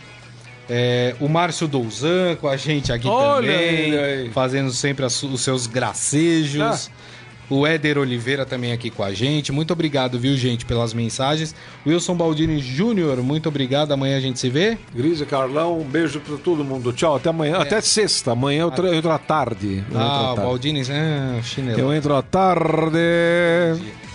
[0.70, 4.30] é, o Márcio Douzan com a gente aqui Olha também, aí.
[4.30, 6.90] fazendo sempre as, os seus gracejos.
[6.90, 7.14] Ah.
[7.50, 9.52] O Éder Oliveira também aqui com a gente.
[9.52, 11.54] Muito obrigado, viu, gente, pelas mensagens.
[11.86, 13.92] Wilson Baldini Júnior, muito obrigado.
[13.92, 14.78] Amanhã a gente se vê.
[14.96, 16.94] Grise, Carlão, um beijo para todo mundo.
[16.94, 17.58] Tchau, até amanhã.
[17.58, 17.62] É.
[17.62, 18.32] Até sexta.
[18.32, 18.88] Amanhã eu, tra...
[18.88, 19.84] eu entro à tarde.
[19.92, 21.80] Eu ah, o Baldini, é, chinelo.
[21.80, 22.98] Eu entro à tarde.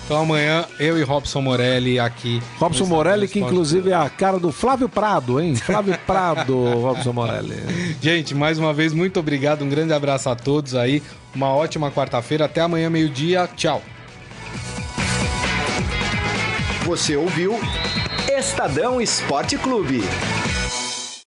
[0.08, 2.42] Então amanhã eu e Robson Morelli aqui.
[2.58, 5.54] Robson Morelli, que inclusive é a cara do Flávio Prado, hein?
[5.54, 7.96] Flávio Prado, Robson Morelli.
[8.00, 9.66] Gente, mais uma vez, muito obrigado.
[9.66, 11.02] Um grande abraço a todos aí.
[11.34, 12.46] Uma ótima quarta-feira.
[12.46, 13.50] Até amanhã, meio-dia.
[13.54, 13.82] Tchau.
[16.86, 17.60] Você ouviu
[18.34, 20.02] Estadão Esporte Clube.